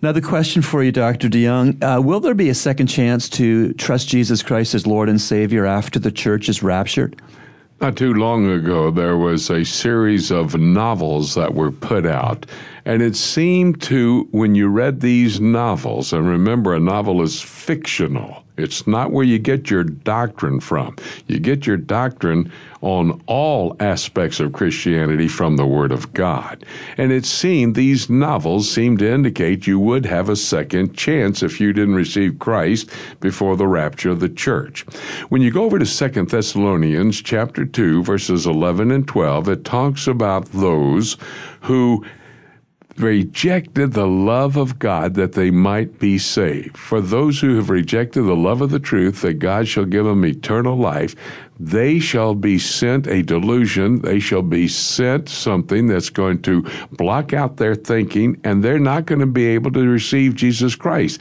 Now, 0.00 0.12
the 0.12 0.22
question 0.22 0.62
for 0.62 0.82
you, 0.82 0.90
Dr. 0.90 1.28
DeYoung 1.28 1.82
uh, 1.82 2.00
will 2.00 2.20
there 2.20 2.34
be 2.34 2.48
a 2.48 2.54
second 2.54 2.86
chance 2.86 3.28
to 3.30 3.74
trust 3.74 4.08
Jesus 4.08 4.42
Christ 4.42 4.74
as 4.74 4.86
Lord 4.86 5.08
and 5.08 5.20
Savior 5.20 5.66
after 5.66 5.98
the 5.98 6.10
church 6.10 6.48
is 6.48 6.62
raptured? 6.62 7.20
Not 7.80 7.96
too 7.96 8.14
long 8.14 8.50
ago, 8.50 8.90
there 8.90 9.18
was 9.18 9.50
a 9.50 9.64
series 9.64 10.30
of 10.30 10.56
novels 10.56 11.34
that 11.34 11.54
were 11.54 11.70
put 11.70 12.06
out. 12.06 12.46
And 12.86 13.02
it 13.02 13.16
seemed 13.16 13.80
to, 13.82 14.28
when 14.30 14.54
you 14.54 14.68
read 14.68 15.00
these 15.00 15.40
novels, 15.40 16.12
and 16.12 16.28
remember, 16.28 16.74
a 16.74 16.80
novel 16.80 17.22
is 17.22 17.40
fictional. 17.40 18.44
It's 18.56 18.86
not 18.86 19.10
where 19.10 19.24
you 19.24 19.38
get 19.40 19.68
your 19.68 19.82
doctrine 19.82 20.60
from. 20.60 20.94
You 21.26 21.40
get 21.40 21.66
your 21.66 21.76
doctrine 21.76 22.52
on 22.82 23.20
all 23.26 23.74
aspects 23.80 24.38
of 24.38 24.52
Christianity 24.52 25.26
from 25.26 25.56
the 25.56 25.66
Word 25.66 25.90
of 25.90 26.12
God. 26.12 26.64
And 26.96 27.10
it 27.10 27.24
seemed 27.24 27.74
these 27.74 28.08
novels 28.08 28.70
seemed 28.70 29.00
to 29.00 29.10
indicate 29.10 29.66
you 29.66 29.80
would 29.80 30.06
have 30.06 30.28
a 30.28 30.36
second 30.36 30.96
chance 30.96 31.42
if 31.42 31.60
you 31.60 31.72
didn't 31.72 31.96
receive 31.96 32.38
Christ 32.38 32.90
before 33.18 33.56
the 33.56 33.66
rapture 33.66 34.10
of 34.10 34.20
the 34.20 34.28
church. 34.28 34.82
When 35.30 35.42
you 35.42 35.50
go 35.50 35.64
over 35.64 35.78
to 35.78 35.86
Second 35.86 36.28
Thessalonians 36.28 37.22
chapter 37.22 37.64
2 37.64 38.04
verses 38.04 38.46
11 38.46 38.92
and 38.92 39.08
12, 39.08 39.48
it 39.48 39.64
talks 39.64 40.06
about 40.06 40.44
those 40.52 41.16
who 41.62 42.04
rejected 42.96 43.92
the 43.92 44.06
love 44.06 44.56
of 44.56 44.78
God 44.78 45.14
that 45.14 45.32
they 45.32 45.50
might 45.50 45.98
be 45.98 46.18
saved. 46.18 46.76
For 46.76 47.00
those 47.00 47.40
who 47.40 47.56
have 47.56 47.70
rejected 47.70 48.22
the 48.22 48.36
love 48.36 48.60
of 48.60 48.70
the 48.70 48.78
truth 48.78 49.22
that 49.22 49.38
God 49.40 49.66
shall 49.66 49.84
give 49.84 50.04
them 50.04 50.24
eternal 50.24 50.76
life, 50.76 51.14
they 51.58 51.98
shall 51.98 52.34
be 52.34 52.58
sent 52.58 53.06
a 53.06 53.22
delusion. 53.22 54.00
They 54.02 54.18
shall 54.20 54.42
be 54.42 54.68
sent 54.68 55.28
something 55.28 55.86
that's 55.86 56.10
going 56.10 56.42
to 56.42 56.68
block 56.92 57.32
out 57.32 57.56
their 57.56 57.74
thinking, 57.74 58.40
and 58.44 58.62
they're 58.62 58.78
not 58.78 59.06
going 59.06 59.20
to 59.20 59.26
be 59.26 59.46
able 59.46 59.72
to 59.72 59.88
receive 59.88 60.34
Jesus 60.34 60.74
Christ 60.74 61.20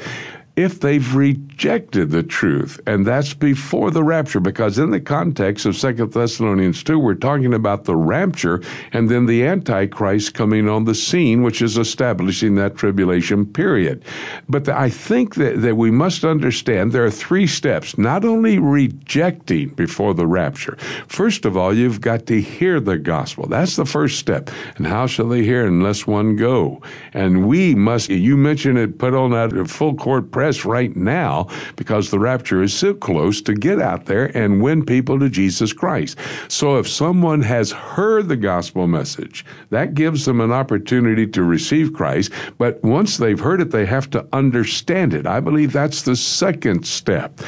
if 0.55 0.79
they've 0.81 1.15
rejected 1.15 2.11
the 2.11 2.21
truth. 2.21 2.79
And 2.85 3.07
that's 3.07 3.33
before 3.33 3.89
the 3.89 4.03
rapture, 4.03 4.39
because 4.39 4.77
in 4.77 4.91
the 4.91 4.99
context 4.99 5.65
of 5.65 5.75
Second 5.75 6.13
Thessalonians 6.13 6.83
2, 6.83 6.99
we're 6.99 7.15
talking 7.15 7.53
about 7.53 7.85
the 7.85 7.95
rapture 7.95 8.61
and 8.91 9.09
then 9.09 9.25
the 9.25 9.43
Antichrist 9.43 10.35
coming 10.35 10.69
on 10.69 10.85
the 10.85 10.93
scene, 10.93 11.41
which 11.41 11.61
is 11.61 11.77
establishing 11.77 12.53
that 12.55 12.75
tribulation 12.75 13.45
period. 13.45 14.03
But 14.47 14.69
I 14.69 14.89
think 14.89 15.35
that, 15.35 15.61
that 15.61 15.75
we 15.75 15.89
must 15.89 16.23
understand 16.23 16.91
there 16.91 17.05
are 17.05 17.11
three 17.11 17.47
steps, 17.47 17.97
not 17.97 18.23
only 18.23 18.59
rejecting 18.59 19.69
before 19.69 20.13
the 20.13 20.27
rapture. 20.27 20.75
First 21.07 21.45
of 21.45 21.57
all, 21.57 21.73
you've 21.73 22.01
got 22.01 22.27
to 22.27 22.39
hear 22.39 22.79
the 22.79 22.99
gospel. 22.99 23.47
That's 23.47 23.75
the 23.75 23.85
first 23.85 24.19
step. 24.19 24.51
And 24.75 24.85
how 24.85 25.07
shall 25.07 25.29
they 25.29 25.43
hear 25.43 25.65
unless 25.65 26.05
one 26.05 26.35
go? 26.35 26.81
And 27.13 27.47
we 27.47 27.73
must, 27.73 28.09
you 28.09 28.37
mentioned 28.37 28.77
it, 28.77 28.99
put 28.99 29.15
on 29.15 29.31
that 29.31 29.67
full 29.67 29.95
court 29.95 30.29
press 30.29 30.42
right 30.65 30.95
now 30.95 31.47
because 31.75 32.11
the 32.11 32.19
rapture 32.19 32.61
is 32.61 32.73
so 32.73 32.93
close 32.93 33.41
to 33.41 33.53
get 33.53 33.79
out 33.79 34.05
there 34.05 34.35
and 34.37 34.61
win 34.61 34.85
people 34.85 35.19
to 35.19 35.29
Jesus 35.29 35.71
Christ. 35.73 36.17
So 36.47 36.77
if 36.77 36.87
someone 36.87 37.41
has 37.41 37.71
heard 37.71 38.27
the 38.27 38.35
gospel 38.35 38.87
message, 38.87 39.45
that 39.69 39.93
gives 39.93 40.25
them 40.25 40.41
an 40.41 40.51
opportunity 40.51 41.25
to 41.27 41.43
receive 41.43 41.93
Christ. 41.93 42.31
But 42.57 42.83
once 42.83 43.17
they've 43.17 43.39
heard 43.39 43.61
it, 43.61 43.71
they 43.71 43.85
have 43.85 44.09
to 44.11 44.27
understand 44.33 45.13
it. 45.13 45.25
I 45.25 45.39
believe 45.39 45.71
that's 45.71 46.01
the 46.01 46.15
second 46.15 46.85
step. 46.85 47.39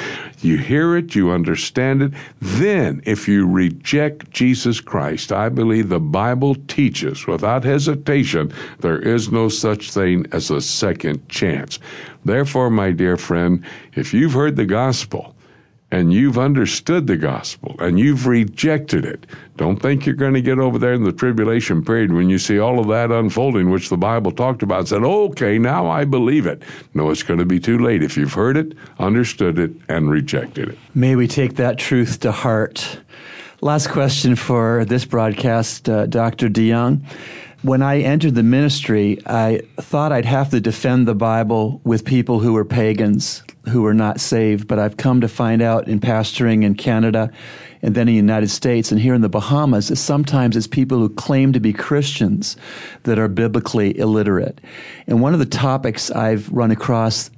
You 0.46 0.60
hear 0.60 0.96
it, 0.96 1.16
you 1.16 1.32
understand 1.32 2.04
it. 2.04 2.14
Then, 2.40 3.02
if 3.04 3.28
you 3.28 3.48
reject 3.48 4.30
Jesus 4.30 4.80
Christ, 4.80 5.32
I 5.32 5.50
believe 5.50 5.90
the 5.90 6.00
Bible 6.00 6.54
teaches 6.68 7.26
without 7.26 7.64
hesitation 7.64 8.54
there 8.80 9.00
is 9.00 9.32
no 9.32 9.50
such 9.50 9.92
thing 9.92 10.28
as 10.32 10.52
a 10.52 10.62
second 10.62 11.28
chance. 11.30 11.80
Therefore, 12.24 12.70
my 12.70 12.92
dear 12.92 13.18
friend, 13.18 13.66
if 13.96 14.14
you've 14.14 14.34
heard 14.34 14.56
the 14.56 14.68
gospel 14.68 15.35
and 15.92 16.12
you've 16.12 16.38
understood 16.38 17.08
the 17.08 17.18
gospel 17.18 17.76
and 17.80 18.00
you've 18.00 18.26
rejected 18.26 19.06
it, 19.06 19.26
don't 19.56 19.78
think 19.78 20.06
you're 20.06 20.16
going 20.16 20.34
to 20.34 20.42
get 20.42 20.60
over 20.60 20.78
there 20.78 20.94
in 20.94 21.04
the 21.04 21.12
tribulation 21.12 21.84
period 21.84 22.12
when 22.12 22.30
you 22.30 22.40
see 22.40 22.60
all 22.60 22.80
of 22.80 22.88
that 22.88 23.12
unfolding, 23.12 23.70
which 23.70 23.90
the 23.90 23.98
Bible 23.98 24.32
talked 24.32 24.64
about, 24.64 24.80
and 24.80 24.88
said, 24.88 25.04
okay, 25.04 25.58
now 25.58 25.88
I 25.88 26.04
believe 26.04 26.46
it. 26.46 26.64
No, 26.94 27.10
it's 27.10 27.24
going 27.24 27.40
to 27.40 27.46
be 27.46 27.60
too 27.60 27.78
late 27.80 28.04
if 28.04 28.18
you've 28.18 28.34
heard 28.34 28.58
it, 28.58 28.74
understood 29.00 29.60
it, 29.60 29.72
and 29.88 30.10
rejected 30.10 30.70
it. 30.70 30.78
May 30.94 31.16
we 31.16 31.28
take 31.28 31.56
that 31.56 31.78
truth 31.78 32.20
to 32.22 32.32
heart. 32.32 33.00
Last 33.62 33.88
question 33.90 34.36
for 34.36 34.86
this 34.86 35.06
broadcast, 35.06 35.88
uh, 35.88 36.08
Dr. 36.08 36.50
DeYoung. 36.50 37.04
When 37.66 37.82
I 37.82 38.02
entered 38.02 38.36
the 38.36 38.44
ministry, 38.44 39.20
I 39.26 39.62
thought 39.78 40.12
I'd 40.12 40.26
have 40.26 40.52
to 40.52 40.62
defend 40.62 41.08
the 41.08 41.16
Bible 41.16 41.82
with 41.84 42.06
people 42.06 42.40
who 42.40 42.54
were 42.54 42.64
pagans, 42.64 43.42
who 43.70 43.82
were 43.82 43.94
not 43.94 44.20
saved. 44.20 44.68
But 44.68 44.78
I've 44.78 44.98
come 44.98 45.20
to 45.22 45.28
find 45.28 45.64
out 45.64 45.88
in 45.88 46.00
pastoring 46.00 46.64
in 46.64 46.76
Canada 46.76 47.32
and 47.82 47.96
then 47.96 48.08
in 48.08 48.14
the 48.14 48.18
United 48.18 48.52
States 48.52 48.92
and 48.92 49.02
here 49.02 49.16
in 49.16 49.22
the 49.22 49.30
Bahamas 49.30 49.88
that 49.88 49.96
sometimes 49.96 50.56
it's 50.56 50.68
people 50.68 51.00
who 51.00 51.10
claim 51.10 51.54
to 51.54 51.60
be 51.60 51.74
Christians 51.74 52.56
that 53.04 53.18
are 53.18 53.28
biblically 53.28 53.98
illiterate. 53.98 54.62
And 55.08 55.20
one 55.20 55.34
of 55.34 55.40
the 55.40 55.46
topics 55.48 56.12
I've 56.12 56.48
run 56.52 56.70
across 56.70 57.32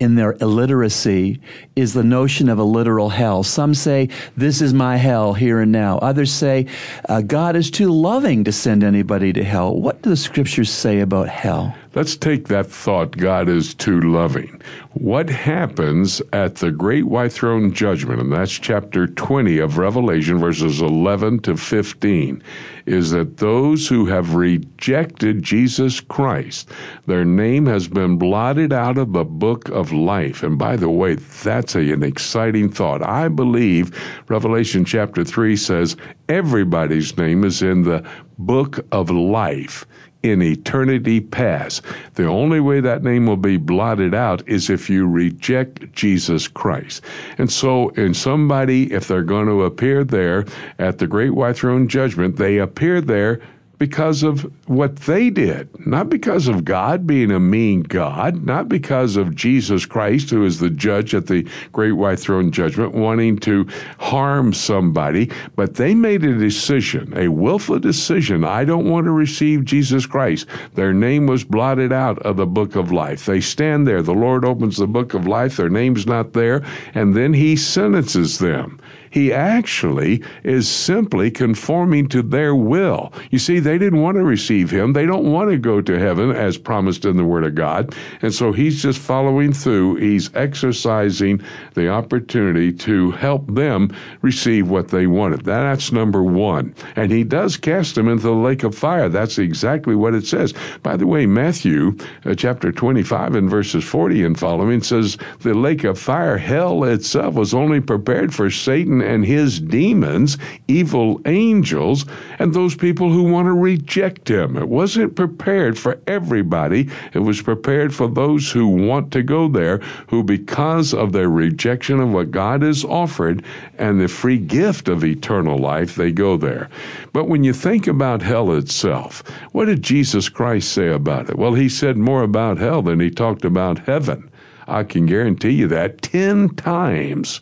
in 0.00 0.14
their 0.14 0.32
illiteracy 0.40 1.38
is 1.76 1.92
the 1.92 2.02
notion 2.02 2.48
of 2.48 2.58
a 2.58 2.64
literal 2.64 3.10
hell. 3.10 3.42
Some 3.42 3.74
say, 3.74 4.08
This 4.36 4.62
is 4.62 4.72
my 4.72 4.96
hell 4.96 5.34
here 5.34 5.60
and 5.60 5.70
now. 5.70 5.98
Others 5.98 6.32
say, 6.32 6.66
uh, 7.08 7.20
God 7.20 7.54
is 7.54 7.70
too 7.70 7.92
loving 7.92 8.42
to 8.44 8.52
send 8.52 8.82
anybody 8.82 9.32
to 9.34 9.44
hell. 9.44 9.76
What 9.76 10.02
do 10.02 10.10
the 10.10 10.16
scriptures 10.16 10.70
say 10.70 11.00
about 11.00 11.28
hell? 11.28 11.76
Let's 11.92 12.16
take 12.16 12.46
that 12.46 12.66
thought 12.66 13.16
God 13.16 13.48
is 13.48 13.74
too 13.74 14.00
loving. 14.00 14.62
What 14.92 15.28
happens 15.28 16.22
at 16.32 16.54
the 16.56 16.70
great 16.70 17.06
white 17.06 17.32
throne 17.32 17.72
judgment, 17.72 18.20
and 18.20 18.32
that's 18.32 18.52
chapter 18.52 19.08
20 19.08 19.58
of 19.58 19.76
Revelation, 19.76 20.38
verses 20.38 20.80
11 20.80 21.40
to 21.40 21.56
15, 21.56 22.44
is 22.86 23.10
that 23.10 23.38
those 23.38 23.88
who 23.88 24.06
have 24.06 24.36
rejected 24.36 25.42
Jesus 25.42 25.98
Christ, 26.00 26.70
their 27.06 27.24
name 27.24 27.66
has 27.66 27.88
been 27.88 28.18
blotted 28.18 28.72
out 28.72 28.96
of 28.96 29.12
the 29.12 29.24
book 29.24 29.68
of 29.70 29.92
life. 29.92 30.44
And 30.44 30.56
by 30.56 30.76
the 30.76 30.90
way, 30.90 31.16
that's 31.16 31.74
a, 31.74 31.92
an 31.92 32.04
exciting 32.04 32.70
thought. 32.70 33.02
I 33.02 33.26
believe 33.26 34.00
Revelation 34.28 34.84
chapter 34.84 35.24
3 35.24 35.56
says 35.56 35.96
everybody's 36.28 37.16
name 37.16 37.42
is 37.42 37.62
in 37.62 37.82
the 37.82 38.08
book 38.38 38.78
of 38.92 39.10
life 39.10 39.84
in 40.22 40.42
eternity 40.42 41.20
past. 41.20 41.82
The 42.14 42.26
only 42.26 42.60
way 42.60 42.80
that 42.80 43.02
name 43.02 43.26
will 43.26 43.36
be 43.36 43.56
blotted 43.56 44.14
out 44.14 44.46
is 44.46 44.68
if 44.68 44.90
you 44.90 45.06
reject 45.06 45.92
Jesus 45.92 46.46
Christ. 46.46 47.02
And 47.38 47.50
so, 47.50 47.90
in 47.90 48.14
somebody, 48.14 48.92
if 48.92 49.08
they're 49.08 49.22
going 49.22 49.46
to 49.46 49.64
appear 49.64 50.04
there 50.04 50.44
at 50.78 50.98
the 50.98 51.06
great 51.06 51.30
white 51.30 51.56
throne 51.56 51.88
judgment, 51.88 52.36
they 52.36 52.58
appear 52.58 53.00
there 53.00 53.40
because 53.80 54.22
of 54.22 54.42
what 54.68 54.94
they 54.96 55.30
did, 55.30 55.66
not 55.86 56.10
because 56.10 56.48
of 56.48 56.66
God 56.66 57.06
being 57.06 57.30
a 57.30 57.40
mean 57.40 57.80
God, 57.80 58.44
not 58.44 58.68
because 58.68 59.16
of 59.16 59.34
Jesus 59.34 59.86
Christ, 59.86 60.28
who 60.28 60.44
is 60.44 60.60
the 60.60 60.68
judge 60.68 61.14
at 61.14 61.28
the 61.28 61.48
great 61.72 61.92
white 61.92 62.20
throne 62.20 62.52
judgment, 62.52 62.92
wanting 62.92 63.38
to 63.38 63.66
harm 63.98 64.52
somebody, 64.52 65.30
but 65.56 65.76
they 65.76 65.94
made 65.94 66.22
a 66.24 66.36
decision, 66.36 67.16
a 67.16 67.28
willful 67.28 67.78
decision. 67.78 68.44
I 68.44 68.66
don't 68.66 68.90
want 68.90 69.06
to 69.06 69.12
receive 69.12 69.64
Jesus 69.64 70.04
Christ. 70.04 70.46
Their 70.74 70.92
name 70.92 71.26
was 71.26 71.42
blotted 71.42 71.90
out 71.90 72.18
of 72.18 72.36
the 72.36 72.46
book 72.46 72.76
of 72.76 72.92
life. 72.92 73.24
They 73.24 73.40
stand 73.40 73.86
there. 73.86 74.02
The 74.02 74.12
Lord 74.12 74.44
opens 74.44 74.76
the 74.76 74.86
book 74.86 75.14
of 75.14 75.26
life. 75.26 75.56
Their 75.56 75.70
name's 75.70 76.06
not 76.06 76.34
there. 76.34 76.62
And 76.92 77.16
then 77.16 77.32
he 77.32 77.56
sentences 77.56 78.40
them. 78.40 78.78
He 79.10 79.32
actually 79.32 80.22
is 80.44 80.68
simply 80.68 81.30
conforming 81.30 82.08
to 82.08 82.22
their 82.22 82.54
will. 82.54 83.12
You 83.30 83.38
see, 83.38 83.58
they 83.58 83.78
didn't 83.78 84.02
want 84.02 84.16
to 84.16 84.24
receive 84.24 84.70
him. 84.70 84.92
They 84.92 85.06
don't 85.06 85.30
want 85.30 85.50
to 85.50 85.58
go 85.58 85.80
to 85.80 85.98
heaven 85.98 86.30
as 86.30 86.56
promised 86.56 87.04
in 87.04 87.16
the 87.16 87.24
Word 87.24 87.44
of 87.44 87.54
God. 87.54 87.94
And 88.22 88.32
so 88.32 88.52
he's 88.52 88.80
just 88.80 88.98
following 89.00 89.52
through. 89.52 89.96
He's 89.96 90.34
exercising 90.34 91.42
the 91.74 91.88
opportunity 91.88 92.72
to 92.72 93.10
help 93.12 93.46
them 93.52 93.94
receive 94.22 94.70
what 94.70 94.88
they 94.88 95.06
wanted. 95.06 95.44
That's 95.44 95.92
number 95.92 96.22
one. 96.22 96.74
And 96.96 97.10
he 97.10 97.24
does 97.24 97.56
cast 97.56 97.96
them 97.96 98.08
into 98.08 98.22
the 98.22 98.32
lake 98.32 98.62
of 98.62 98.74
fire. 98.74 99.08
That's 99.08 99.38
exactly 99.38 99.94
what 99.94 100.14
it 100.14 100.26
says. 100.26 100.54
By 100.82 100.96
the 100.96 101.06
way, 101.06 101.26
Matthew 101.26 101.96
uh, 102.24 102.34
chapter 102.34 102.72
25 102.72 103.34
and 103.34 103.50
verses 103.50 103.84
40 103.84 104.24
and 104.24 104.38
following 104.38 104.82
says 104.82 105.18
the 105.40 105.54
lake 105.54 105.84
of 105.84 105.98
fire, 105.98 106.38
hell 106.38 106.84
itself, 106.84 107.34
was 107.34 107.54
only 107.54 107.80
prepared 107.80 108.34
for 108.34 108.50
Satan 108.50 108.99
and 109.00 109.24
his 109.24 109.60
demons, 109.60 110.38
evil 110.68 111.20
angels, 111.26 112.04
and 112.38 112.52
those 112.52 112.74
people 112.74 113.10
who 113.10 113.22
want 113.22 113.46
to 113.46 113.52
reject 113.52 114.28
him. 114.28 114.56
It 114.56 114.68
wasn't 114.68 115.16
prepared 115.16 115.78
for 115.78 116.00
everybody. 116.06 116.90
It 117.12 117.20
was 117.20 117.42
prepared 117.42 117.94
for 117.94 118.08
those 118.08 118.50
who 118.50 118.66
want 118.66 119.12
to 119.12 119.22
go 119.22 119.48
there, 119.48 119.78
who, 120.08 120.22
because 120.22 120.92
of 120.94 121.12
their 121.12 121.28
rejection 121.28 122.00
of 122.00 122.12
what 122.12 122.30
God 122.30 122.62
has 122.62 122.84
offered 122.84 123.44
and 123.78 124.00
the 124.00 124.08
free 124.08 124.38
gift 124.38 124.88
of 124.88 125.04
eternal 125.04 125.58
life, 125.58 125.94
they 125.94 126.12
go 126.12 126.36
there. 126.36 126.68
But 127.12 127.28
when 127.28 127.44
you 127.44 127.52
think 127.52 127.86
about 127.86 128.22
hell 128.22 128.52
itself, 128.52 129.22
what 129.52 129.66
did 129.66 129.82
Jesus 129.82 130.28
Christ 130.28 130.72
say 130.72 130.88
about 130.88 131.30
it? 131.30 131.36
Well, 131.36 131.54
he 131.54 131.68
said 131.68 131.96
more 131.96 132.22
about 132.22 132.58
hell 132.58 132.82
than 132.82 133.00
he 133.00 133.10
talked 133.10 133.44
about 133.44 133.80
heaven. 133.80 134.30
I 134.66 134.84
can 134.84 135.06
guarantee 135.06 135.50
you 135.50 135.66
that 135.68 136.00
10 136.02 136.50
times 136.50 137.40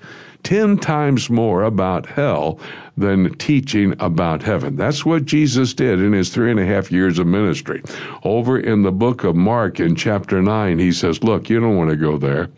10 0.49 0.79
times 0.79 1.29
more 1.29 1.63
about 1.63 2.07
hell 2.07 2.59
than 2.97 3.35
teaching 3.35 3.95
about 4.01 4.43
heaven. 4.43 4.77
That's 4.77 5.05
what 5.05 5.27
Jesus 5.27 5.75
did 5.75 6.01
in 6.01 6.15
his 6.15 6.31
three 6.31 6.51
and 6.51 6.59
a 6.59 6.65
half 6.65 6.91
years 6.91 7.19
of 7.19 7.27
ministry. 7.27 7.83
Over 8.25 8.59
in 8.59 8.81
the 8.81 8.91
book 8.91 9.25
of 9.25 9.37
Mark 9.37 9.79
in 9.79 9.95
chapter 9.95 10.41
9, 10.41 10.79
he 10.79 10.91
says, 10.91 11.23
Look, 11.23 11.51
you 11.51 11.61
don't 11.61 11.77
want 11.77 11.91
to 11.91 11.97
go 11.97 12.17
there. 12.17 12.49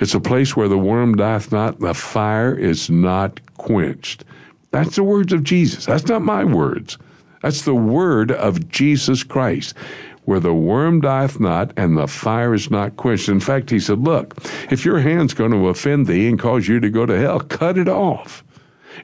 It's 0.00 0.12
a 0.12 0.20
place 0.20 0.54
where 0.54 0.68
the 0.68 0.76
worm 0.76 1.14
dieth 1.16 1.50
not, 1.50 1.80
the 1.80 1.94
fire 1.94 2.54
is 2.54 2.90
not 2.90 3.40
quenched. 3.56 4.22
That's 4.70 4.96
the 4.96 5.02
words 5.02 5.32
of 5.32 5.42
Jesus. 5.42 5.86
That's 5.86 6.08
not 6.08 6.20
my 6.20 6.44
words. 6.44 6.98
That's 7.40 7.62
the 7.62 7.74
word 7.74 8.32
of 8.32 8.68
Jesus 8.68 9.22
Christ 9.22 9.72
where 10.24 10.40
the 10.40 10.54
worm 10.54 11.00
dieth 11.00 11.40
not 11.40 11.72
and 11.76 11.96
the 11.96 12.06
fire 12.06 12.54
is 12.54 12.70
not 12.70 12.96
quenched. 12.96 13.28
In 13.28 13.40
fact, 13.40 13.70
he 13.70 13.80
said, 13.80 14.00
Look, 14.00 14.36
if 14.70 14.84
your 14.84 15.00
hand's 15.00 15.34
going 15.34 15.52
to 15.52 15.68
offend 15.68 16.06
thee 16.06 16.28
and 16.28 16.38
cause 16.38 16.68
you 16.68 16.80
to 16.80 16.90
go 16.90 17.06
to 17.06 17.18
hell, 17.18 17.40
cut 17.40 17.78
it 17.78 17.88
off. 17.88 18.44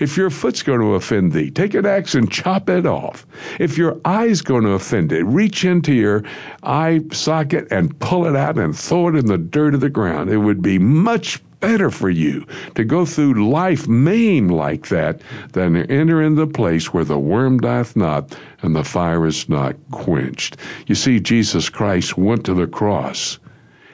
If 0.00 0.16
your 0.16 0.30
foot's 0.30 0.62
going 0.62 0.80
to 0.80 0.94
offend 0.94 1.32
thee, 1.32 1.50
take 1.50 1.74
an 1.74 1.86
axe 1.86 2.14
and 2.14 2.30
chop 2.30 2.68
it 2.68 2.86
off. 2.86 3.26
If 3.58 3.78
your 3.78 3.98
eye's 4.04 4.42
going 4.42 4.64
to 4.64 4.70
offend 4.70 5.12
it, 5.12 5.24
reach 5.24 5.64
into 5.64 5.92
your 5.92 6.22
eye 6.62 7.02
socket 7.12 7.68
and 7.70 7.98
pull 7.98 8.26
it 8.26 8.36
out 8.36 8.58
and 8.58 8.76
throw 8.76 9.08
it 9.08 9.16
in 9.16 9.26
the 9.26 9.38
dirt 9.38 9.74
of 9.74 9.80
the 9.80 9.88
ground. 9.88 10.30
It 10.30 10.38
would 10.38 10.60
be 10.60 10.78
much 10.78 11.40
better 11.66 11.90
for 11.90 12.08
you 12.08 12.46
to 12.76 12.84
go 12.84 13.04
through 13.04 13.50
life 13.50 13.88
maimed 13.88 14.52
like 14.52 14.86
that 14.86 15.20
than 15.52 15.74
to 15.74 15.84
enter 15.90 16.22
in 16.22 16.36
the 16.36 16.46
place 16.46 16.92
where 16.94 17.02
the 17.04 17.18
worm 17.18 17.58
dieth 17.58 17.96
not 17.96 18.38
and 18.62 18.76
the 18.76 18.84
fire 18.84 19.26
is 19.26 19.48
not 19.48 19.74
quenched. 19.90 20.56
You 20.86 20.94
see, 20.94 21.18
Jesus 21.18 21.68
Christ 21.68 22.16
went 22.16 22.46
to 22.46 22.54
the 22.54 22.68
cross. 22.68 23.40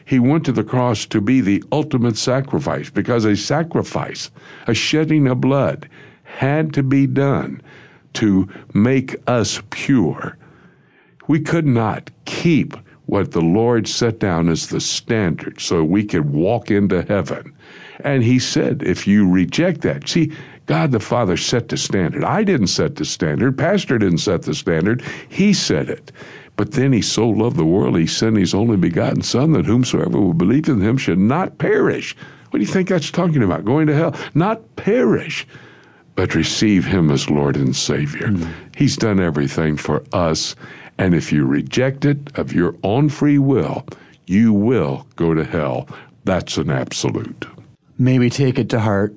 He 0.04 0.18
went 0.18 0.44
to 0.44 0.52
the 0.52 0.62
cross 0.62 1.06
to 1.06 1.22
be 1.22 1.40
the 1.40 1.64
ultimate 1.72 2.18
sacrifice 2.18 2.90
because 2.90 3.24
a 3.24 3.37
sacrifice, 3.37 4.30
a 4.66 4.74
shedding 4.74 5.26
of 5.26 5.40
blood, 5.40 5.88
had 6.24 6.74
to 6.74 6.82
be 6.82 7.06
done 7.06 7.62
to 8.12 8.50
make 8.74 9.16
us 9.26 9.62
pure. 9.70 10.37
We 11.26 11.40
could 11.40 11.66
not 11.66 12.11
keep 12.26 12.76
what 13.12 13.33
the 13.33 13.42
Lord 13.42 13.87
set 13.87 14.18
down 14.18 14.48
as 14.48 14.68
the 14.68 14.81
standard 14.81 15.61
so 15.61 15.85
we 15.85 16.03
could 16.03 16.33
walk 16.33 16.70
into 16.70 17.03
heaven. 17.03 17.53
And 18.01 18.25
he 18.25 18.38
said, 18.38 18.83
if 18.83 19.07
you 19.07 19.29
reject 19.29 19.83
that, 19.83 20.09
see, 20.09 20.33
God 20.64 20.92
the 20.92 20.98
Father 20.98 21.37
set 21.37 21.68
the 21.68 21.77
standard. 21.77 22.25
I 22.25 22.42
didn't 22.42 22.68
set 22.68 22.96
the 22.96 23.05
standard. 23.05 23.59
Pastor 23.59 23.98
didn't 23.98 24.18
set 24.18 24.44
the 24.44 24.55
standard. 24.55 25.03
He 25.29 25.53
said 25.53 25.90
it. 25.90 26.11
But 26.57 26.72
then 26.72 26.90
he 26.94 27.03
so 27.03 27.29
loved 27.29 27.57
the 27.57 27.66
world, 27.66 27.98
he 27.98 28.07
sent 28.07 28.38
his 28.38 28.55
only 28.55 28.79
begotten 28.79 29.20
Son, 29.20 29.53
that 29.53 29.66
whomsoever 29.66 30.18
will 30.18 30.33
believe 30.33 30.66
in 30.70 30.81
him 30.81 30.96
should 30.96 31.18
not 31.18 31.59
perish. 31.59 32.16
What 32.48 32.61
do 32.61 32.64
you 32.64 32.72
think 32.72 32.88
that's 32.88 33.11
talking 33.11 33.42
about? 33.42 33.66
Going 33.66 33.88
to 33.88 33.94
hell? 33.94 34.16
Not 34.33 34.77
perish, 34.77 35.46
but 36.14 36.35
receive 36.35 36.87
him 36.87 37.11
as 37.11 37.29
Lord 37.29 37.57
and 37.57 37.77
Savior. 37.77 38.29
Mm-hmm. 38.29 38.53
He's 38.75 38.96
done 38.96 39.20
everything 39.20 39.77
for 39.77 40.03
us. 40.14 40.57
And 41.02 41.16
if 41.16 41.32
you 41.32 41.44
reject 41.44 42.04
it 42.04 42.38
of 42.38 42.52
your 42.52 42.76
own 42.84 43.08
free 43.08 43.36
will, 43.36 43.84
you 44.28 44.52
will 44.52 45.04
go 45.16 45.34
to 45.34 45.42
hell. 45.42 45.88
That's 46.22 46.56
an 46.58 46.70
absolute. 46.70 47.44
May 47.98 48.20
we 48.20 48.30
take 48.30 48.56
it 48.56 48.70
to 48.70 48.78
heart. 48.78 49.12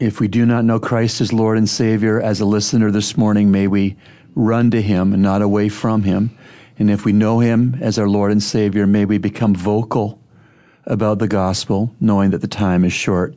If 0.00 0.18
we 0.18 0.26
do 0.26 0.44
not 0.44 0.64
know 0.64 0.80
Christ 0.80 1.20
as 1.20 1.32
Lord 1.32 1.58
and 1.58 1.68
Savior, 1.68 2.20
as 2.20 2.40
a 2.40 2.44
listener 2.44 2.90
this 2.90 3.16
morning, 3.16 3.52
may 3.52 3.68
we 3.68 3.96
run 4.34 4.72
to 4.72 4.82
Him 4.82 5.12
and 5.12 5.22
not 5.22 5.42
away 5.42 5.68
from 5.68 6.02
Him. 6.02 6.36
And 6.76 6.90
if 6.90 7.04
we 7.04 7.12
know 7.12 7.38
Him 7.38 7.78
as 7.80 8.00
our 8.00 8.08
Lord 8.08 8.32
and 8.32 8.42
Savior, 8.42 8.84
may 8.84 9.04
we 9.04 9.18
become 9.18 9.54
vocal 9.54 10.18
about 10.86 11.20
the 11.20 11.28
gospel, 11.28 11.94
knowing 12.00 12.32
that 12.32 12.40
the 12.40 12.48
time 12.48 12.84
is 12.84 12.92
short. 12.92 13.36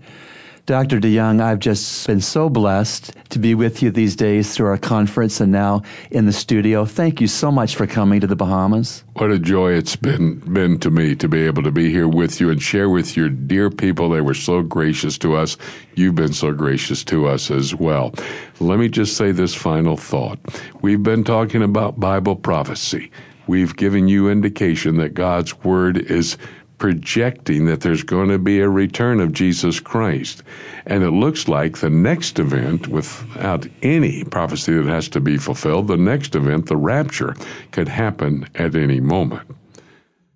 Dr. 0.66 1.00
DeYoung, 1.00 1.44
I've 1.44 1.60
just 1.60 2.08
been 2.08 2.22
so 2.22 2.50
blessed 2.50 3.14
to 3.30 3.38
be 3.38 3.54
with 3.54 3.84
you 3.84 3.92
these 3.92 4.16
days 4.16 4.56
through 4.56 4.66
our 4.66 4.80
conference 4.80 5.40
and 5.40 5.52
now 5.52 5.84
in 6.10 6.26
the 6.26 6.34
studio. 6.34 6.86
Thank 6.86 7.22
you 7.22 7.28
so 7.28 7.52
much 7.52 7.76
for 7.76 7.86
coming 7.86 8.20
to 8.22 8.26
the 8.26 8.36
Bahamas. 8.36 9.04
What 9.14 9.30
a 9.30 9.38
joy 9.38 9.74
it's 9.74 9.96
been 9.96 10.40
been 10.40 10.80
to 10.80 10.90
me 10.90 11.14
to 11.18 11.28
be 11.28 11.46
able 11.46 11.62
to 11.62 11.72
be 11.72 11.92
here 11.92 12.08
with 12.08 12.42
you 12.42 12.50
and 12.50 12.60
share 12.60 12.90
with 12.90 13.16
your 13.16 13.30
dear 13.30 13.70
people. 13.70 14.10
They 14.10 14.22
were 14.22 14.34
so 14.34 14.64
gracious 14.64 15.20
to 15.20 15.36
us. 15.36 15.56
You've 15.94 16.16
been 16.16 16.34
so 16.34 16.52
gracious 16.52 17.04
to 17.06 17.28
us 17.28 17.52
as 17.52 17.76
well. 17.76 18.16
Let 18.60 18.80
me 18.80 18.90
just 18.90 19.16
say 19.18 19.32
this 19.32 19.54
final 19.54 19.98
thought. 19.98 20.40
We've 20.82 21.04
been 21.04 21.24
talking 21.24 21.62
about 21.62 22.00
Bible 22.00 22.36
prophecy. 22.36 23.12
We've 23.46 23.76
given 23.76 24.08
you 24.08 24.32
indication 24.32 24.98
that 24.98 25.14
God's 25.14 25.64
word 25.64 25.98
is 25.98 26.40
projecting 26.78 27.66
that 27.66 27.82
there's 27.82 28.04
going 28.04 28.30
to 28.30 28.38
be 28.38 28.60
a 28.60 28.70
return 28.70 29.20
of 29.20 29.34
Jesus 29.34 29.80
Christ. 29.80 30.44
And 30.86 31.04
it 31.04 31.12
looks 31.12 31.48
like 31.48 31.78
the 31.78 31.90
next 31.90 32.40
event, 32.40 32.88
without 32.88 33.68
any 33.82 34.24
prophecy 34.24 34.74
that 34.74 34.86
has 34.86 35.08
to 35.10 35.20
be 35.20 35.38
fulfilled, 35.38 35.88
the 35.88 35.98
next 35.98 36.36
event, 36.36 36.68
the 36.68 36.78
rapture, 36.78 37.36
could 37.72 37.88
happen 37.88 38.48
at 38.56 38.76
any 38.76 39.00
moment. 39.00 39.50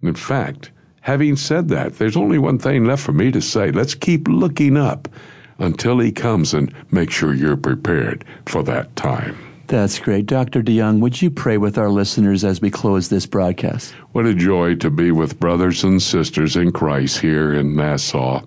In 0.01 0.15
fact, 0.15 0.71
having 1.01 1.35
said 1.35 1.67
that, 1.69 1.97
there's 1.97 2.17
only 2.17 2.37
one 2.37 2.59
thing 2.59 2.85
left 2.85 3.03
for 3.03 3.13
me 3.13 3.31
to 3.31 3.41
say. 3.41 3.71
Let's 3.71 3.95
keep 3.95 4.27
looking 4.27 4.77
up 4.77 5.09
until 5.57 5.99
he 5.99 6.11
comes 6.11 6.53
and 6.53 6.73
make 6.91 7.11
sure 7.11 7.33
you're 7.33 7.57
prepared 7.57 8.23
for 8.45 8.63
that 8.63 8.95
time. 8.95 9.48
That's 9.69 9.99
great. 9.99 10.25
Dr. 10.25 10.63
DeYoung, 10.63 10.99
would 10.99 11.21
you 11.21 11.29
pray 11.29 11.59
with 11.59 11.77
our 11.77 11.91
listeners 11.91 12.43
as 12.43 12.59
we 12.59 12.71
close 12.71 13.09
this 13.09 13.27
broadcast? 13.27 13.91
What 14.13 14.25
a 14.25 14.33
joy 14.33 14.73
to 14.77 14.89
be 14.89 15.11
with 15.11 15.39
brothers 15.39 15.83
and 15.83 16.01
sisters 16.01 16.55
in 16.55 16.71
Christ 16.71 17.19
here 17.19 17.53
in 17.53 17.75
Nassau. 17.75 18.41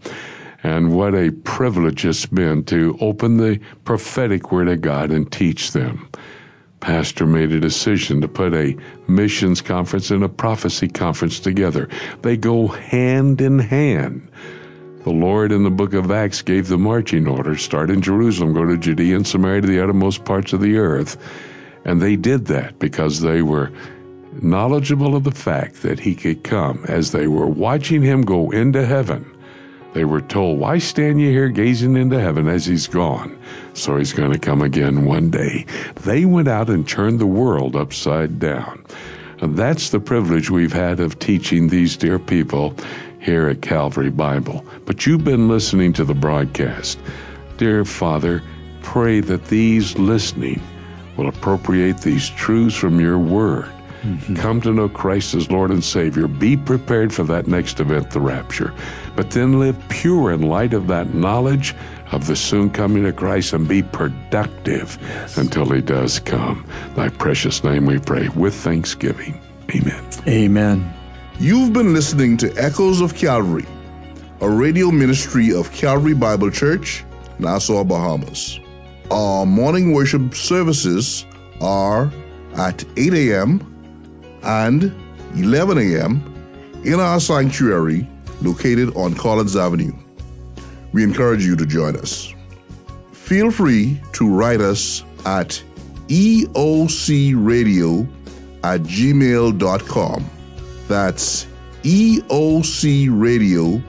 And 0.65 0.97
what 0.97 1.15
a 1.15 1.31
privilege 1.31 2.05
it's 2.05 2.27
been 2.27 2.65
to 2.65 2.99
open 3.01 3.37
the 3.37 3.61
prophetic 3.85 4.51
Word 4.51 4.69
of 4.69 4.81
God 4.81 5.13
and 5.13 5.31
teach 5.31 5.71
them. 5.71 6.09
Pastor 6.81 7.25
made 7.25 7.53
a 7.53 7.61
decision 7.61 8.21
to 8.21 8.27
put 8.27 8.53
a 8.53 8.77
missions 9.07 9.61
conference 9.61 10.11
and 10.11 10.25
a 10.25 10.29
prophecy 10.29 10.89
conference 10.89 11.39
together. 11.39 11.89
They 12.23 12.37
go 12.37 12.67
hand 12.67 13.41
in 13.41 13.61
hand. 13.61 14.29
The 15.05 15.11
Lord 15.11 15.51
in 15.51 15.65
the 15.65 15.71
book 15.71 15.95
of 15.95 16.13
Acts 16.13 16.43
gave 16.43 16.69
the 16.69 16.79
marching 16.79 17.27
orders 17.27 17.63
start 17.63 17.91
in 17.91 18.03
Jerusalem, 18.03 18.53
go 18.53 18.65
to 18.65 18.77
Judea 18.77 19.17
and 19.17 19.27
Samaria 19.27 19.63
to 19.63 19.67
the 19.67 19.83
uttermost 19.83 20.25
parts 20.25 20.53
of 20.53 20.61
the 20.61 20.77
earth. 20.77 21.17
And 21.85 22.01
they 22.01 22.15
did 22.15 22.47
that 22.47 22.79
because 22.79 23.21
they 23.21 23.43
were 23.43 23.73
knowledgeable 24.41 25.17
of 25.17 25.25
the 25.25 25.33
fact 25.33 25.83
that 25.83 25.99
he 25.99 26.15
could 26.15 26.45
come. 26.45 26.85
As 26.87 27.11
they 27.11 27.27
were 27.27 27.49
watching 27.49 28.03
him 28.03 28.23
go 28.23 28.51
into 28.51 28.87
heaven, 28.87 29.29
they 29.93 30.05
were 30.05 30.21
told, 30.21 30.61
Why 30.61 30.79
stand 30.79 31.21
you 31.21 31.31
here 31.31 31.49
gazing 31.49 31.97
into 31.97 32.21
heaven 32.21 32.47
as 32.47 32.65
he's 32.65 32.87
gone? 32.87 33.37
So 33.75 33.97
he's 33.97 34.13
going 34.13 34.33
to 34.33 34.39
come 34.39 34.63
again 34.63 35.05
one 35.05 35.31
day. 35.31 35.67
They 35.97 36.25
went 36.25 36.49
out 36.49 36.71
and 36.71 36.89
turned 36.89 37.19
the 37.19 37.27
world 37.27 37.75
upside 37.75 38.39
down. 38.39 38.85
And 39.41 39.57
that's 39.57 39.91
the 39.91 39.99
privilege 39.99 40.51
we've 40.51 40.73
had 40.73 41.01
of 41.01 41.19
teaching 41.19 41.67
these 41.67 41.97
dear 41.97 42.21
people 42.21 42.77
here 43.23 43.49
at 43.49 43.63
Calvary 43.63 44.11
Bible. 44.11 44.65
But 44.85 45.07
you've 45.07 45.25
been 45.25 45.49
listening 45.49 45.93
to 45.95 46.05
the 46.05 46.15
broadcast. 46.15 46.99
Dear 47.57 47.85
Father, 47.85 48.43
pray 48.83 49.21
that 49.21 49.47
these 49.47 49.97
listening 49.97 50.61
will 51.17 51.29
appropriate 51.29 51.99
these 51.99 52.29
truths 52.31 52.77
from 52.77 53.01
your 53.01 53.19
word. 53.19 53.71
Mm-hmm. 54.03 54.35
Come 54.35 54.61
to 54.63 54.73
know 54.73 54.89
Christ 54.89 55.35
as 55.35 55.51
Lord 55.51 55.71
and 55.71 55.85
Savior. 55.85 56.27
Be 56.27 56.57
prepared 56.57 57.15
for 57.15 57.23
that 57.25 57.47
next 57.47 57.79
event, 57.79 58.11
the 58.11 58.21
rapture. 58.21 58.75
But 59.15 59.31
then 59.31 59.61
live 59.61 59.81
pure 59.89 60.33
in 60.33 60.43
light 60.43 60.75
of 60.75 60.89
that 60.89 61.15
knowledge 61.15 61.77
of 62.11 62.27
the 62.27 62.35
soon 62.35 62.71
coming 62.71 63.07
of 63.07 63.15
Christ 63.15 63.53
and 63.53 63.69
be 63.69 63.83
productive 63.83 64.99
yes. 65.03 65.39
until 65.39 65.71
He 65.71 65.81
does 65.81 66.19
come. 66.19 66.67
Thy 66.97 67.11
precious 67.11 67.63
name 67.63 67.87
we 67.87 68.01
pray 68.01 68.29
with 68.31 68.55
thanksgiving. 68.55 69.41
Amen. 69.73 70.05
Amen. 70.27 71.02
You've 71.39 71.73
been 71.73 71.93
listening 71.93 72.37
to 72.39 72.53
Echoes 72.57 73.01
of 73.01 73.15
Calvary, 73.15 73.67
a 74.41 74.49
radio 74.49 74.91
ministry 74.91 75.53
of 75.53 75.73
Calvary 75.73 76.15
Bible 76.15 76.51
Church, 76.51 77.05
Nassau, 77.39 77.83
Bahamas. 77.85 78.61
Our 79.11 79.45
morning 79.45 79.93
worship 79.93 80.35
services 80.35 81.25
are 81.61 82.13
at 82.57 82.85
8 82.97 83.15
a.m. 83.15 83.61
and 84.43 84.95
11 85.37 85.79
a.m. 85.79 86.83
in 86.85 87.01
our 87.01 87.19
sanctuary 87.19 88.09
located 88.43 88.95
on 88.95 89.15
Collins 89.15 89.57
Avenue. 89.57 89.93
We 90.93 91.03
encourage 91.03 91.45
you 91.45 91.57
to 91.57 91.67
join 91.67 91.97
us. 91.97 92.33
Feel 93.13 93.51
free 93.51 94.01
to 94.13 94.29
write 94.29 94.61
us 94.61 95.03
at 95.25 95.61
eocradio 96.09 98.07
at 98.63 98.83
gmail.com. 98.83 100.31
That's 100.93 101.47
eocradio 101.85 103.83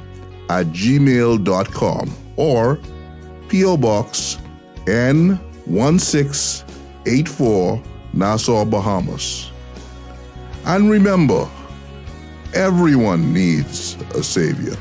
at 0.50 0.66
gmail.com 0.68 2.12
or 2.38 2.80
P.O. 3.50 3.76
Box 3.76 4.38
N1684 4.86 7.84
Nassau, 8.14 8.64
Bahamas. 8.64 9.52
And 10.66 10.90
remember, 10.90 11.46
everyone 12.54 13.34
needs 13.34 13.98
a 14.16 14.24
Savior. 14.24 14.78